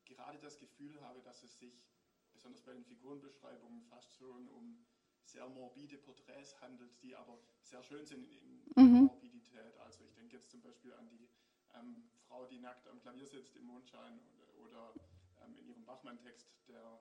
gerade 0.05 0.39
das 0.39 0.59
Gefühl 0.59 1.01
habe, 1.01 1.23
dass 1.23 1.43
es 1.43 1.59
sich 1.59 1.89
besonders 2.33 2.63
bei 2.63 2.75
den 2.75 2.85
Figurenbeschreibungen 2.85 3.83
fast 3.85 4.15
schon 4.15 4.49
um 4.49 4.85
sehr 5.25 5.49
morbide 5.49 5.97
Porträts 5.97 6.61
handelt, 6.61 7.03
die 7.03 7.17
aber 7.17 7.39
sehr 7.63 7.83
schön 7.83 8.05
sind 8.05 8.31
in, 8.31 8.63
in 8.77 8.85
mhm. 8.85 9.05
Morbidität. 9.05 9.77
Also 9.79 10.05
ich 10.05 10.13
denke 10.13 10.37
jetzt 10.37 10.51
zum 10.51 10.61
Beispiel 10.61 10.93
an 10.93 11.09
die 11.09 11.29
ähm, 11.75 12.11
Frau, 12.29 12.45
die 12.47 12.59
nackt 12.59 12.87
am 12.87 13.01
Klavier 13.01 13.27
sitzt 13.27 13.57
im 13.57 13.65
Mondschein 13.65 14.21
oder, 14.35 14.59
oder 14.59 14.95
ähm, 15.43 15.57
in 15.57 15.69
ihrem 15.69 15.85
Bachmann-Text 15.87 16.49
der 16.69 17.01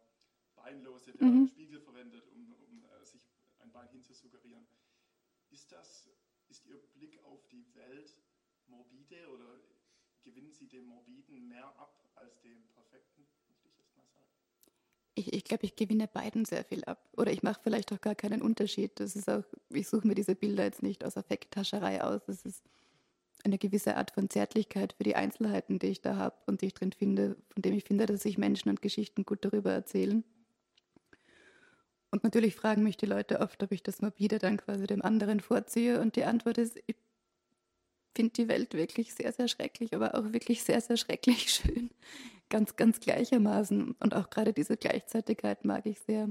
Beinlose, 0.63 1.13
der 1.13 1.28
mhm. 1.28 1.48
Spiegel 1.48 1.80
verwendet, 1.80 2.24
um, 2.34 2.54
um 2.69 2.84
äh, 2.86 3.06
sich 3.06 3.22
ein 3.60 3.72
Bein 3.72 3.88
hinzusuggerieren. 3.89 4.65
Ist 5.50 5.72
das, 5.72 6.10
ist 6.50 6.65
Ihr 6.65 6.78
Blick 6.93 7.24
auf 7.26 7.48
die 7.48 7.65
Welt 7.76 8.15
morbide 8.67 9.28
oder 9.34 9.60
gewinnen 10.24 10.54
Sie 10.54 10.67
dem 10.67 10.86
Morbiden 10.86 11.48
mehr 11.48 11.65
ab 11.80 12.12
als 12.15 12.39
dem 12.41 12.67
Perfekten, 12.74 13.26
möchte 13.48 13.67
ich 13.67 13.78
jetzt 13.78 13.95
mal 13.98 14.06
sagen? 14.06 14.28
Ich, 15.15 15.34
ich 15.34 15.43
glaube, 15.43 15.65
ich 15.65 15.76
gewinne 15.76 16.08
beiden 16.08 16.45
sehr 16.45 16.63
viel 16.63 16.84
ab. 16.86 17.10
Oder 17.17 17.32
ich 17.32 17.43
mache 17.43 17.62
vielleicht 17.63 17.91
auch 17.91 18.02
gar 18.02 18.15
keinen 18.15 18.41
Unterschied. 18.41 19.00
Das 19.00 19.15
ist 19.15 19.30
auch, 19.30 19.43
ich 19.69 19.88
suche 19.88 20.08
mir 20.08 20.15
diese 20.15 20.36
Bilder 20.36 20.63
jetzt 20.63 20.84
nicht 20.84 21.04
aus 21.04 21.17
Affekttascherei 21.17 22.04
aus. 22.04 22.22
Das 22.26 22.45
ist 22.45 22.63
eine 23.43 23.58
gewisse 23.58 23.95
Art 23.95 24.12
von 24.12 24.30
Zärtlichkeit 24.30 24.93
für 24.93 25.04
die 25.04 25.15
Einzelheiten, 25.15 25.80
die 25.80 25.88
ich 25.88 26.02
da 26.02 26.15
habe 26.17 26.36
und 26.45 26.62
die 26.62 26.67
ich 26.67 26.74
drin 26.74 26.91
finde, 26.91 27.38
von 27.50 27.62
dem 27.62 27.74
ich 27.74 27.86
finde, 27.86 28.06
dass 28.06 28.24
sich 28.24 28.38
Menschen 28.38 28.69
und 28.69 28.82
Geschichten 28.82 29.24
gut 29.24 29.45
darüber 29.45 29.72
erzählen. 29.72 30.24
Und 32.12 32.24
natürlich 32.24 32.56
fragen 32.56 32.84
mich 32.84 32.98
die 32.98 33.06
Leute 33.06 33.39
oft, 33.39 33.62
ob 33.62 33.72
ich 33.72 33.84
das 33.84 34.02
morbide 34.02 34.39
dann 34.39 34.58
quasi 34.58 34.88
dem 34.88 35.02
anderen 35.02 35.39
vorziehe. 35.39 36.00
Und 36.02 36.15
die 36.15 36.24
Antwort 36.24 36.58
ist, 36.58 36.78
ich 36.88 36.95
finde 38.15 38.34
die 38.34 38.48
Welt 38.48 38.74
wirklich 38.74 39.13
sehr, 39.13 39.32
sehr 39.32 39.48
schrecklich, 39.48 39.93
aber 39.93 40.15
auch 40.15 40.34
wirklich 40.34 40.63
sehr, 40.63 40.82
sehr 40.82 40.98
schrecklich 40.98 41.50
schön. 41.54 41.91
Ganz, 42.50 42.76
ganz 42.76 43.00
gleichermaßen. 43.00 43.95
Und 44.00 44.15
auch 44.15 44.30
gerade 44.30 44.54
diese 44.54 44.76
Gleichzeitigkeit 44.76 45.65
mag 45.65 45.86
ich 45.86 46.00
sehr. 46.00 46.30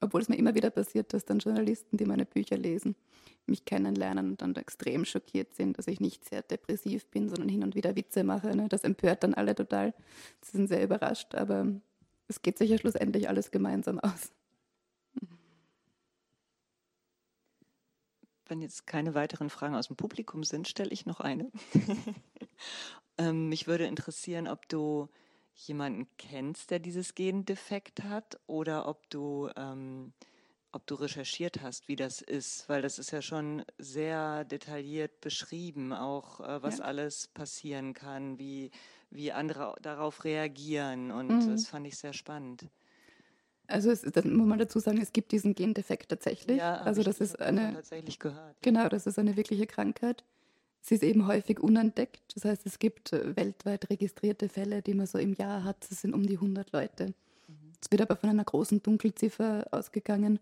Obwohl 0.00 0.20
es 0.20 0.28
mir 0.28 0.36
immer 0.36 0.54
wieder 0.54 0.70
passiert, 0.70 1.12
dass 1.12 1.24
dann 1.24 1.38
Journalisten, 1.38 1.96
die 1.96 2.04
meine 2.04 2.26
Bücher 2.26 2.56
lesen, 2.56 2.94
mich 3.46 3.64
kennenlernen 3.64 4.30
und 4.30 4.42
dann 4.42 4.54
extrem 4.54 5.04
schockiert 5.04 5.54
sind, 5.54 5.78
dass 5.78 5.86
ich 5.86 6.00
nicht 6.00 6.28
sehr 6.28 6.42
depressiv 6.42 7.06
bin, 7.06 7.28
sondern 7.28 7.48
hin 7.48 7.64
und 7.64 7.74
wieder 7.74 7.96
Witze 7.96 8.22
mache. 8.22 8.54
Ne? 8.54 8.68
Das 8.68 8.84
empört 8.84 9.22
dann 9.24 9.34
alle 9.34 9.54
total. 9.54 9.94
Sie 10.42 10.56
sind 10.56 10.68
sehr 10.68 10.84
überrascht, 10.84 11.34
aber 11.34 11.66
es 12.28 12.42
geht 12.42 12.58
sich 12.58 12.70
ja 12.70 12.78
schlussendlich 12.78 13.28
alles 13.28 13.50
gemeinsam 13.50 13.98
aus. 13.98 14.32
Wenn 18.48 18.60
jetzt 18.60 18.86
keine 18.86 19.14
weiteren 19.14 19.50
Fragen 19.50 19.74
aus 19.74 19.88
dem 19.88 19.96
Publikum 19.96 20.44
sind, 20.44 20.68
stelle 20.68 20.90
ich 20.90 21.06
noch 21.06 21.20
eine. 21.20 21.50
ähm, 23.18 23.48
mich 23.48 23.66
würde 23.66 23.86
interessieren, 23.86 24.48
ob 24.48 24.68
du 24.68 25.08
jemanden 25.54 26.06
kennst, 26.18 26.70
der 26.70 26.78
dieses 26.78 27.14
Gendefekt 27.14 28.04
hat 28.04 28.38
oder 28.46 28.86
ob 28.86 29.08
du, 29.10 29.48
ähm, 29.56 30.12
ob 30.72 30.86
du 30.86 30.94
recherchiert 30.96 31.62
hast, 31.62 31.88
wie 31.88 31.96
das 31.96 32.20
ist, 32.20 32.68
weil 32.68 32.82
das 32.82 32.98
ist 32.98 33.10
ja 33.10 33.22
schon 33.22 33.64
sehr 33.78 34.44
detailliert 34.44 35.20
beschrieben, 35.20 35.92
auch 35.92 36.40
äh, 36.40 36.62
was 36.62 36.78
ja. 36.78 36.84
alles 36.84 37.28
passieren 37.28 37.94
kann, 37.94 38.38
wie, 38.38 38.70
wie 39.10 39.32
andere 39.32 39.74
darauf 39.80 40.24
reagieren 40.24 41.10
und 41.10 41.28
mhm. 41.28 41.50
das 41.50 41.66
fand 41.66 41.86
ich 41.86 41.96
sehr 41.96 42.12
spannend. 42.12 42.68
Also 43.68 43.90
es, 43.90 44.02
das 44.02 44.24
muss 44.24 44.46
man 44.46 44.58
dazu 44.58 44.78
sagen, 44.78 45.00
es 45.00 45.12
gibt 45.12 45.32
diesen 45.32 45.54
Gendefekt 45.54 46.08
tatsächlich. 46.08 46.58
Ja, 46.58 46.76
also 46.78 47.02
das 47.02 47.20
ist 47.20 47.40
eine 47.40 47.74
tatsächlich 47.74 48.18
gehört. 48.18 48.56
Genau, 48.62 48.88
das 48.88 49.06
ist 49.06 49.18
eine 49.18 49.36
wirkliche 49.36 49.66
Krankheit. 49.66 50.24
Sie 50.80 50.94
ist 50.94 51.02
eben 51.02 51.26
häufig 51.26 51.58
unentdeckt. 51.58 52.22
Das 52.34 52.44
heißt, 52.44 52.64
es 52.64 52.78
gibt 52.78 53.12
äh, 53.12 53.34
weltweit 53.34 53.90
registrierte 53.90 54.48
Fälle, 54.48 54.82
die 54.82 54.94
man 54.94 55.06
so 55.06 55.18
im 55.18 55.34
Jahr 55.34 55.64
hat. 55.64 55.90
Das 55.90 56.00
sind 56.00 56.14
um 56.14 56.24
die 56.24 56.36
100 56.36 56.70
Leute. 56.72 57.06
Mhm. 57.48 57.72
Es 57.82 57.90
wird 57.90 58.02
aber 58.02 58.14
von 58.14 58.30
einer 58.30 58.44
großen 58.44 58.82
Dunkelziffer 58.82 59.66
ausgegangen. 59.72 60.38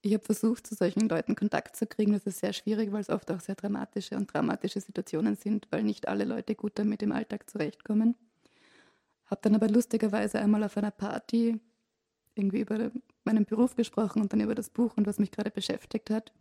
Ich 0.00 0.14
habe 0.14 0.24
versucht, 0.24 0.66
zu 0.66 0.74
solchen 0.74 1.08
Leuten 1.08 1.36
Kontakt 1.36 1.76
zu 1.76 1.86
kriegen. 1.86 2.12
Das 2.12 2.26
ist 2.26 2.40
sehr 2.40 2.52
schwierig, 2.52 2.90
weil 2.90 3.02
es 3.02 3.08
oft 3.08 3.30
auch 3.30 3.40
sehr 3.40 3.54
dramatische 3.54 4.16
und 4.16 4.32
dramatische 4.32 4.80
Situationen 4.80 5.36
sind, 5.36 5.68
weil 5.70 5.84
nicht 5.84 6.08
alle 6.08 6.24
Leute 6.24 6.56
gut 6.56 6.72
damit 6.74 7.02
im 7.02 7.12
Alltag 7.12 7.48
zurechtkommen. 7.48 8.16
Habe 9.26 9.40
dann 9.42 9.54
aber 9.54 9.68
lustigerweise 9.68 10.40
einmal 10.40 10.64
auf 10.64 10.76
einer 10.76 10.90
Party 10.90 11.60
irgendwie 12.38 12.60
über 12.60 12.90
meinen 13.24 13.44
Beruf 13.44 13.76
gesprochen 13.76 14.22
und 14.22 14.32
dann 14.32 14.40
über 14.40 14.54
das 14.54 14.70
Buch 14.70 14.96
und 14.96 15.06
was 15.06 15.18
mich 15.18 15.30
gerade 15.30 15.50
beschäftigt 15.50 16.10
hat. 16.10 16.32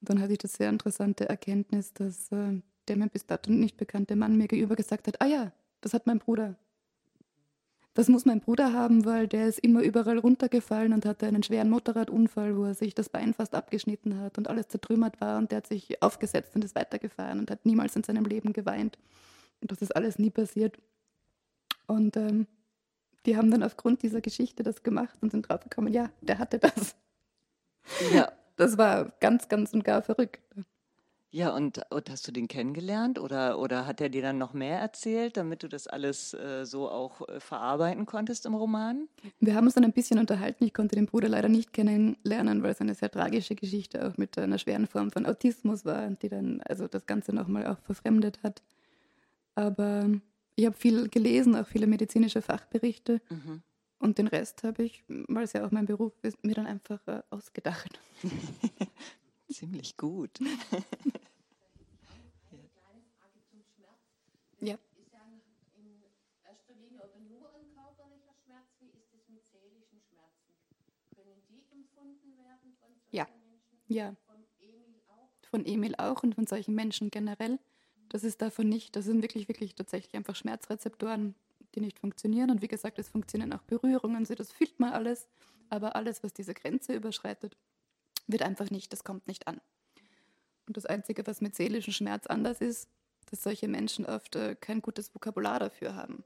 Und 0.00 0.10
dann 0.10 0.20
hatte 0.20 0.32
ich 0.32 0.38
das 0.38 0.54
sehr 0.54 0.68
interessante 0.68 1.28
Erkenntnis, 1.28 1.92
dass 1.94 2.30
äh, 2.32 2.60
der 2.88 2.96
mir 2.96 3.08
bis 3.08 3.26
dato 3.26 3.50
nicht 3.50 3.76
bekannte 3.76 4.16
Mann 4.16 4.36
mir 4.36 4.48
gegenüber 4.48 4.76
gesagt 4.76 5.06
hat, 5.06 5.20
ah 5.20 5.26
ja, 5.26 5.52
das 5.80 5.94
hat 5.94 6.06
mein 6.06 6.18
Bruder. 6.18 6.56
Das 7.94 8.08
muss 8.08 8.24
mein 8.24 8.40
Bruder 8.40 8.72
haben, 8.72 9.04
weil 9.04 9.28
der 9.28 9.48
ist 9.48 9.58
immer 9.58 9.82
überall 9.82 10.18
runtergefallen 10.18 10.94
und 10.94 11.04
hatte 11.04 11.26
einen 11.26 11.42
schweren 11.42 11.68
Motorradunfall, 11.68 12.56
wo 12.56 12.64
er 12.64 12.74
sich 12.74 12.94
das 12.94 13.10
Bein 13.10 13.34
fast 13.34 13.54
abgeschnitten 13.54 14.18
hat 14.18 14.38
und 14.38 14.48
alles 14.48 14.68
zertrümmert 14.68 15.20
war 15.20 15.36
und 15.38 15.50
der 15.50 15.58
hat 15.58 15.66
sich 15.66 16.02
aufgesetzt 16.02 16.54
und 16.54 16.64
ist 16.64 16.74
weitergefahren 16.74 17.38
und 17.38 17.50
hat 17.50 17.66
niemals 17.66 17.94
in 17.94 18.02
seinem 18.02 18.24
Leben 18.24 18.54
geweint. 18.54 18.98
Und 19.60 19.70
das 19.70 19.82
ist 19.82 19.94
alles 19.94 20.18
nie 20.18 20.30
passiert. 20.30 20.78
Und 21.86 22.16
ähm, 22.16 22.46
die 23.26 23.36
haben 23.36 23.50
dann 23.50 23.62
aufgrund 23.62 24.02
dieser 24.02 24.20
Geschichte 24.20 24.62
das 24.62 24.82
gemacht 24.82 25.16
und 25.20 25.30
sind 25.30 25.48
draufgekommen, 25.48 25.92
ja, 25.92 26.10
der 26.20 26.38
hatte 26.38 26.58
das. 26.58 26.96
Ja. 28.14 28.32
Das 28.56 28.76
war 28.76 29.12
ganz, 29.18 29.48
ganz 29.48 29.72
und 29.72 29.82
gar 29.82 30.02
verrückt. 30.02 30.38
Ja, 31.34 31.54
und, 31.56 31.80
und 31.90 32.10
hast 32.10 32.28
du 32.28 32.32
den 32.32 32.46
kennengelernt 32.46 33.18
oder, 33.18 33.58
oder 33.58 33.86
hat 33.86 34.02
er 34.02 34.10
dir 34.10 34.20
dann 34.20 34.36
noch 34.36 34.52
mehr 34.52 34.78
erzählt, 34.78 35.38
damit 35.38 35.62
du 35.62 35.68
das 35.68 35.86
alles 35.86 36.34
äh, 36.34 36.66
so 36.66 36.90
auch 36.90 37.26
äh, 37.26 37.40
verarbeiten 37.40 38.04
konntest 38.04 38.44
im 38.44 38.54
Roman? 38.54 39.08
Wir 39.40 39.54
haben 39.54 39.64
uns 39.64 39.72
dann 39.72 39.84
ein 39.84 39.94
bisschen 39.94 40.18
unterhalten. 40.18 40.64
Ich 40.64 40.74
konnte 40.74 40.94
den 40.94 41.06
Bruder 41.06 41.30
leider 41.30 41.48
nicht 41.48 41.72
kennenlernen, 41.72 42.62
weil 42.62 42.72
es 42.72 42.82
eine 42.82 42.94
sehr 42.94 43.10
tragische 43.10 43.54
Geschichte 43.54 44.06
auch 44.06 44.18
mit 44.18 44.36
einer 44.36 44.58
schweren 44.58 44.86
Form 44.86 45.10
von 45.10 45.24
Autismus 45.24 45.86
war, 45.86 46.10
die 46.10 46.28
dann 46.28 46.60
also 46.68 46.86
das 46.86 47.06
Ganze 47.06 47.32
nochmal 47.32 47.66
auch 47.66 47.78
verfremdet 47.78 48.42
hat. 48.42 48.62
Aber 49.54 50.10
ich 50.54 50.66
habe 50.66 50.76
viel 50.76 51.08
gelesen, 51.08 51.56
auch 51.56 51.66
viele 51.66 51.86
medizinische 51.86 52.42
Fachberichte. 52.42 53.20
Mhm. 53.30 53.62
Und 53.98 54.18
den 54.18 54.26
Rest 54.26 54.64
habe 54.64 54.82
ich, 54.82 55.04
weil 55.06 55.44
es 55.44 55.52
ja 55.52 55.64
auch 55.64 55.70
mein 55.70 55.86
Beruf 55.86 56.12
ist, 56.22 56.42
mir 56.44 56.54
dann 56.54 56.66
einfach 56.66 57.00
äh, 57.06 57.22
ausgedacht. 57.30 58.00
Ziemlich 59.48 59.96
gut. 59.96 60.40
ja. 64.60 64.74
Ist 64.74 65.12
ja 65.12 65.20
in 65.76 66.02
erster 66.44 66.74
Linie 66.74 66.98
oder 66.98 67.20
nur 67.20 67.48
ein 67.54 67.72
körperlicher 67.74 68.34
Schmerz? 68.44 68.66
Wie 68.80 68.88
ist 68.88 69.14
es 69.14 69.28
mit 69.28 69.46
seelischen 69.46 70.00
Schmerzen? 70.00 70.52
Können 71.14 71.40
die 71.48 71.64
empfunden 71.70 72.36
werden 72.36 72.74
von 72.80 72.90
solchen 72.98 73.16
ja. 73.16 73.24
Menschen? 73.24 73.78
Ja. 73.86 74.16
Von 74.26 74.44
Emil 74.58 75.00
auch? 75.06 75.30
Von 75.48 75.64
Emil 75.64 75.94
auch 75.96 76.24
und 76.24 76.34
von 76.34 76.46
solchen 76.46 76.74
Menschen 76.74 77.10
generell. 77.10 77.60
Das 78.12 78.24
ist 78.24 78.42
davon 78.42 78.68
nicht. 78.68 78.94
Das 78.94 79.06
sind 79.06 79.22
wirklich, 79.22 79.48
wirklich 79.48 79.74
tatsächlich 79.74 80.14
einfach 80.14 80.36
Schmerzrezeptoren, 80.36 81.34
die 81.74 81.80
nicht 81.80 81.98
funktionieren. 81.98 82.50
Und 82.50 82.60
wie 82.60 82.68
gesagt, 82.68 82.98
es 82.98 83.08
funktionieren 83.08 83.54
auch 83.54 83.62
Berührungen, 83.62 84.26
so 84.26 84.34
das 84.34 84.52
fühlt 84.52 84.78
man 84.78 84.92
alles. 84.92 85.28
Aber 85.70 85.96
alles, 85.96 86.22
was 86.22 86.34
diese 86.34 86.52
Grenze 86.52 86.94
überschreitet, 86.94 87.56
wird 88.26 88.42
einfach 88.42 88.70
nicht, 88.70 88.92
das 88.92 89.02
kommt 89.02 89.26
nicht 89.26 89.48
an. 89.48 89.62
Und 90.66 90.76
das 90.76 90.84
Einzige, 90.84 91.26
was 91.26 91.40
mit 91.40 91.56
seelischem 91.56 91.94
Schmerz 91.94 92.26
anders 92.26 92.60
ist, 92.60 92.86
dass 93.30 93.42
solche 93.42 93.66
Menschen 93.66 94.04
oft 94.04 94.36
äh, 94.36 94.56
kein 94.56 94.82
gutes 94.82 95.14
Vokabular 95.14 95.58
dafür 95.58 95.96
haben 95.96 96.22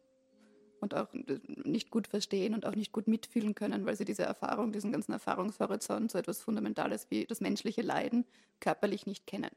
und 0.80 0.92
auch 0.92 1.14
äh, 1.14 1.38
nicht 1.46 1.90
gut 1.90 2.08
verstehen 2.08 2.52
und 2.52 2.66
auch 2.66 2.74
nicht 2.74 2.90
gut 2.90 3.06
mitfühlen 3.06 3.54
können, 3.54 3.86
weil 3.86 3.94
sie 3.94 4.04
diese 4.04 4.24
Erfahrung, 4.24 4.72
diesen 4.72 4.90
ganzen 4.90 5.12
Erfahrungshorizont, 5.12 6.10
so 6.10 6.18
etwas 6.18 6.40
Fundamentales 6.40 7.06
wie 7.10 7.26
das 7.26 7.40
menschliche 7.40 7.82
Leiden, 7.82 8.26
körperlich 8.58 9.06
nicht 9.06 9.24
kennen. 9.28 9.50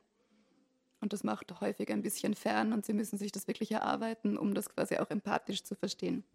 Und 1.02 1.14
das 1.14 1.24
macht 1.24 1.62
häufig 1.62 1.90
ein 1.92 2.02
bisschen 2.02 2.36
fern 2.36 2.74
und 2.74 2.86
sie 2.86 2.94
müssen 2.94 3.18
sich 3.18 3.32
das 3.32 3.48
wirklich 3.48 3.72
erarbeiten, 3.72 4.38
um 4.38 4.54
das 4.54 4.70
quasi 4.70 4.98
auch 4.98 5.10
empathisch 5.10 5.64
zu 5.64 5.76
verstehen. 5.76 6.26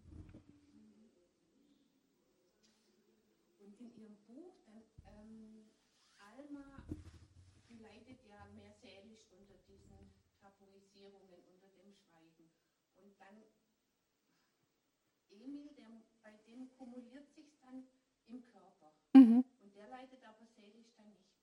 Und 3.59 3.79
in 3.79 3.93
Ihrem 3.95 4.17
Buch, 4.25 4.55
dann, 4.65 4.81
ähm, 5.05 5.69
Alma 6.17 6.81
leidet 7.77 8.25
ja 8.27 8.41
mehr 8.55 8.73
seelisch 8.81 9.29
unter 9.37 9.53
diesen 9.69 10.09
Tabuisierungen, 10.41 11.45
unter 11.45 11.69
dem 11.77 11.93
Schweigen. 11.93 12.49
Und 12.97 13.13
dann 13.19 13.37
Emil, 15.29 15.69
der, 15.77 15.89
bei 16.23 16.33
dem 16.47 16.71
kumuliert 16.71 17.29
sich 17.35 17.53
dann 17.61 17.85
im 18.27 18.43
Körper. 18.45 18.91
Mhm. 19.13 19.45
Und 19.61 19.75
der 19.75 19.89
leidet 19.89 20.25
aber 20.25 20.47
seelisch 20.57 20.89
dann 20.97 21.13
nicht 21.13 21.35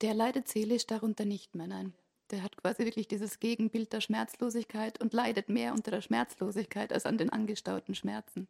der 0.00 0.14
leidet 0.14 0.48
seelisch 0.48 0.86
darunter 0.86 1.24
nicht 1.24 1.54
mehr, 1.54 1.66
nein. 1.66 1.94
Der 2.30 2.42
hat 2.42 2.56
quasi 2.56 2.84
wirklich 2.84 3.08
dieses 3.08 3.40
Gegenbild 3.40 3.92
der 3.92 4.00
Schmerzlosigkeit 4.00 5.00
und 5.00 5.12
leidet 5.12 5.48
mehr 5.48 5.72
unter 5.72 5.90
der 5.90 6.00
Schmerzlosigkeit 6.00 6.92
als 6.92 7.06
an 7.06 7.18
den 7.18 7.30
angestauten 7.30 7.94
Schmerzen. 7.94 8.48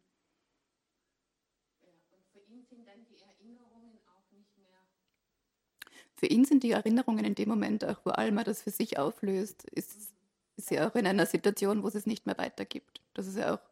für 6.21 6.27
ihn 6.27 6.45
sind 6.45 6.61
die 6.61 6.71
Erinnerungen 6.71 7.25
in 7.25 7.33
dem 7.33 7.49
Moment, 7.49 7.83
auch 7.83 7.99
wo 8.05 8.11
Alma 8.11 8.43
das 8.43 8.61
für 8.61 8.69
sich 8.69 8.99
auflöst, 8.99 9.63
ist, 9.71 10.13
ist 10.55 10.67
sie 10.67 10.79
auch 10.79 10.93
in 10.93 11.07
einer 11.07 11.25
Situation, 11.25 11.81
wo 11.81 11.89
sie 11.89 11.97
es 11.97 12.05
nicht 12.05 12.27
mehr 12.27 12.37
weitergibt. 12.37 13.01
Das 13.15 13.25
ist 13.25 13.37
ja 13.37 13.55
auch 13.55 13.70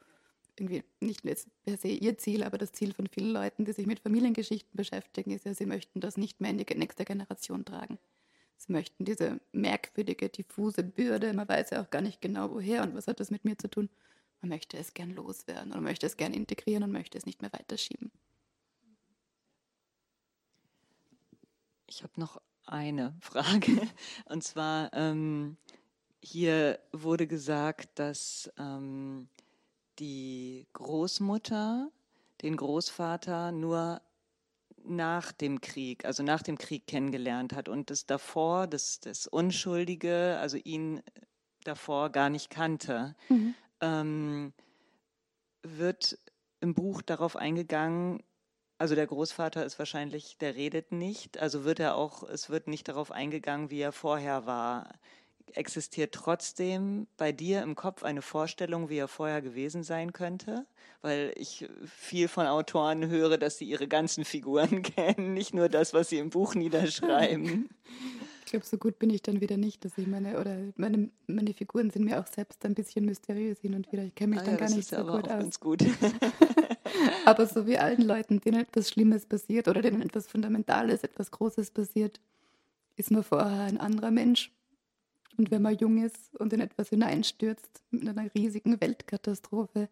irgendwie 0.59 0.83
nicht 0.99 1.23
per 1.23 1.77
se 1.77 1.87
ihr 1.87 2.17
Ziel, 2.17 2.43
aber 2.43 2.57
das 2.57 2.71
Ziel 2.71 2.93
von 2.93 3.07
vielen 3.07 3.31
Leuten, 3.31 3.65
die 3.65 3.73
sich 3.73 3.87
mit 3.87 3.99
Familiengeschichten 3.99 4.75
beschäftigen, 4.75 5.31
ist 5.31 5.45
ja, 5.45 5.53
sie 5.53 5.65
möchten 5.65 5.99
das 5.99 6.17
nicht 6.17 6.41
mehr 6.41 6.51
in 6.51 6.57
die 6.57 6.75
nächste 6.75 7.05
Generation 7.05 7.65
tragen. 7.65 7.97
Sie 8.57 8.73
möchten 8.73 9.05
diese 9.05 9.39
merkwürdige, 9.53 10.29
diffuse 10.29 10.83
Bürde, 10.83 11.33
man 11.33 11.47
weiß 11.47 11.69
ja 11.69 11.81
auch 11.81 11.89
gar 11.89 12.01
nicht 12.01 12.21
genau 12.21 12.51
woher 12.51 12.83
und 12.83 12.93
was 12.93 13.07
hat 13.07 13.19
das 13.19 13.31
mit 13.31 13.45
mir 13.45 13.57
zu 13.57 13.69
tun. 13.69 13.89
Man 14.41 14.49
möchte 14.49 14.77
es 14.77 14.93
gern 14.93 15.11
loswerden 15.11 15.71
oder 15.71 15.81
möchte 15.81 16.05
es 16.05 16.17
gern 16.17 16.33
integrieren 16.33 16.83
und 16.83 16.91
möchte 16.91 17.17
es 17.17 17.25
nicht 17.25 17.41
mehr 17.41 17.51
weiterschieben. 17.53 18.11
Ich 21.87 22.03
habe 22.03 22.13
noch 22.17 22.41
eine 22.65 23.15
Frage. 23.19 23.81
Und 24.25 24.43
zwar, 24.43 24.93
ähm, 24.93 25.57
hier 26.21 26.79
wurde 26.91 27.27
gesagt, 27.27 27.97
dass 27.97 28.51
ähm, 28.57 29.27
die 29.99 30.67
Großmutter 30.73 31.91
den 32.41 32.55
Großvater 32.55 33.51
nur 33.51 34.01
nach 34.85 35.31
dem 35.31 35.61
Krieg, 35.61 36.05
also 36.05 36.23
nach 36.23 36.41
dem 36.41 36.57
Krieg 36.57 36.87
kennengelernt 36.87 37.53
hat 37.53 37.69
und 37.69 37.89
das 37.89 38.05
davor, 38.05 38.67
das, 38.67 38.99
das 38.99 39.27
Unschuldige, 39.27 40.37
also 40.39 40.57
ihn 40.57 41.01
davor 41.63 42.09
gar 42.11 42.29
nicht 42.29 42.49
kannte, 42.49 43.15
mhm. 43.27 43.55
ähm, 43.81 44.53
wird 45.63 46.17
im 46.61 46.73
Buch 46.73 47.01
darauf 47.01 47.35
eingegangen, 47.35 48.23
also 48.77 48.95
der 48.95 49.07
Großvater 49.07 49.65
ist 49.65 49.77
wahrscheinlich, 49.77 50.37
der 50.37 50.55
redet 50.55 50.93
nicht, 50.93 51.37
also 51.37 51.65
wird 51.65 51.79
er 51.79 51.95
auch, 51.95 52.23
es 52.23 52.49
wird 52.49 52.67
nicht 52.67 52.87
darauf 52.87 53.11
eingegangen, 53.11 53.69
wie 53.69 53.81
er 53.81 53.91
vorher 53.91 54.45
war. 54.45 54.93
Existiert 55.55 56.13
trotzdem 56.13 57.07
bei 57.17 57.31
dir 57.31 57.61
im 57.61 57.75
Kopf 57.75 58.03
eine 58.03 58.21
Vorstellung, 58.21 58.89
wie 58.89 58.97
er 58.97 59.07
vorher 59.07 59.41
gewesen 59.41 59.83
sein 59.83 60.13
könnte? 60.13 60.65
Weil 61.01 61.33
ich 61.35 61.67
viel 61.85 62.27
von 62.27 62.47
Autoren 62.47 63.07
höre, 63.07 63.37
dass 63.37 63.57
sie 63.57 63.65
ihre 63.65 63.87
ganzen 63.87 64.25
Figuren 64.25 64.81
kennen, 64.83 65.33
nicht 65.33 65.53
nur 65.53 65.69
das, 65.69 65.93
was 65.93 66.09
sie 66.09 66.17
im 66.17 66.29
Buch 66.29 66.55
niederschreiben. 66.55 67.69
Ich 68.45 68.51
glaube, 68.51 68.65
so 68.65 68.77
gut 68.77 68.97
bin 68.97 69.11
ich 69.11 69.21
dann 69.21 69.41
wieder 69.41 69.57
nicht, 69.57 69.85
dass 69.85 69.97
ich 69.97 70.07
meine, 70.07 70.39
oder 70.39 70.57
meine, 70.75 71.09
meine 71.27 71.53
Figuren 71.53 71.91
sind 71.91 72.05
mir 72.05 72.19
auch 72.19 72.25
selbst 72.25 72.65
ein 72.65 72.73
bisschen 72.73 73.05
mysteriös 73.05 73.59
hin 73.59 73.75
und 73.75 73.91
wieder. 73.91 74.03
Ich 74.03 74.15
kenne 74.15 74.31
mich 74.31 74.39
ah, 74.39 74.43
dann 74.45 74.53
ja, 74.55 74.59
gar 74.59 74.69
nicht 74.71 74.87
so 74.87 75.03
gut 75.03 75.29
aus. 75.29 75.39
Ganz 75.39 75.59
gut. 75.59 75.85
aber 77.25 77.45
so 77.45 77.67
wie 77.67 77.77
allen 77.77 78.01
Leuten, 78.01 78.41
denen 78.41 78.61
etwas 78.61 78.89
Schlimmes 78.89 79.27
passiert 79.27 79.67
oder 79.67 79.83
denen 79.83 80.01
etwas 80.01 80.27
Fundamentales, 80.27 81.03
etwas 81.03 81.29
Großes 81.29 81.69
passiert, 81.69 82.19
ist 82.95 83.11
man 83.11 83.23
vorher 83.23 83.61
ein 83.61 83.79
anderer 83.79 84.11
Mensch. 84.11 84.51
Und 85.39 85.51
wenn 85.51 85.61
man 85.61 85.77
jung 85.77 86.03
ist 86.03 86.35
und 86.35 86.51
in 86.51 86.59
etwas 86.59 86.89
hineinstürzt, 86.89 87.81
mit 87.91 88.07
einer 88.07 88.29
riesigen 88.35 88.81
Weltkatastrophe, 88.81 89.87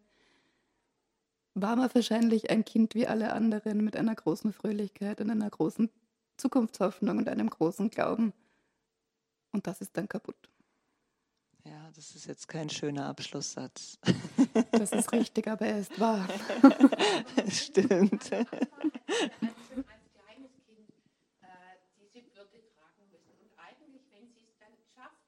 war 1.54 1.74
man 1.74 1.88
wahrscheinlich 1.94 2.50
ein 2.50 2.66
Kind 2.66 2.94
wie 2.94 3.06
alle 3.06 3.32
anderen 3.32 3.82
mit 3.82 3.96
einer 3.96 4.14
großen 4.14 4.52
Fröhlichkeit 4.52 5.22
und 5.22 5.30
einer 5.30 5.48
großen 5.48 5.90
Zukunftshoffnung 6.36 7.16
und 7.16 7.28
einem 7.28 7.48
großen 7.48 7.88
Glauben. 7.88 8.34
Und 9.50 9.66
das 9.66 9.80
ist 9.80 9.96
dann 9.96 10.06
kaputt. 10.06 10.50
Ja, 11.64 11.90
das 11.94 12.14
ist 12.14 12.26
jetzt 12.26 12.46
kein 12.46 12.70
schöner 12.70 13.06
Abschlusssatz. 13.06 13.98
Das 14.72 14.92
ist 14.92 15.12
richtig, 15.12 15.48
aber 15.48 15.66
er 15.66 15.80
ist 15.80 15.98
wahr. 15.98 16.28
Stimmt. 17.48 18.32
Als 18.32 18.48
kleines 20.12 20.52
Kind 20.64 20.92
äh, 21.40 21.76
diese 22.14 22.24
Würde 22.36 22.62
tragen 22.76 23.04
müssen. 23.10 23.32
Und 23.40 23.50
eigentlich, 23.56 24.02
wenn 24.12 24.28
sie 24.32 24.44
es 24.44 24.56
dann 24.58 24.72
schafft, 24.94 25.20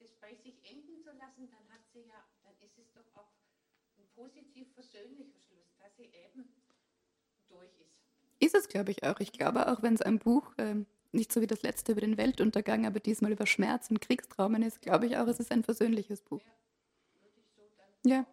das 0.00 0.10
bei 0.20 0.34
sich 0.42 0.58
enden 0.64 1.02
zu 1.02 1.10
lassen, 1.12 1.50
dann 1.50 1.66
hat 1.70 1.82
sie 1.92 2.00
ja, 2.08 2.24
dann 2.42 2.54
ist 2.62 2.78
es 2.78 2.90
doch 2.94 3.06
auch 3.14 3.30
ein 3.98 4.05
positiv 4.16 4.72
versöhnlicher 4.72 5.38
Schluss, 5.38 5.76
dass 5.78 5.94
sie 5.96 6.04
eben 6.04 6.48
durch 7.48 7.70
ist. 7.86 8.00
Ist 8.40 8.54
es, 8.54 8.68
glaube 8.68 8.90
ich, 8.90 9.04
auch. 9.04 9.20
Ich 9.20 9.32
glaube 9.32 9.70
auch, 9.70 9.82
wenn 9.82 9.94
es 9.94 10.02
ein 10.02 10.18
Buch 10.18 10.52
ähm, 10.58 10.86
nicht 11.12 11.32
so 11.32 11.40
wie 11.40 11.46
das 11.46 11.62
letzte 11.62 11.92
über 11.92 12.00
den 12.00 12.16
Weltuntergang, 12.16 12.86
aber 12.86 13.00
diesmal 13.00 13.32
über 13.32 13.46
Schmerz 13.46 13.90
und 13.90 14.00
Kriegstraumen 14.00 14.62
ist, 14.62 14.82
glaube 14.82 15.06
ich 15.06 15.16
auch, 15.16 15.26
es 15.26 15.38
ist 15.38 15.52
ein 15.52 15.62
versöhnliches 15.62 16.22
Buch. 16.22 16.42
Ja. 18.04 18.26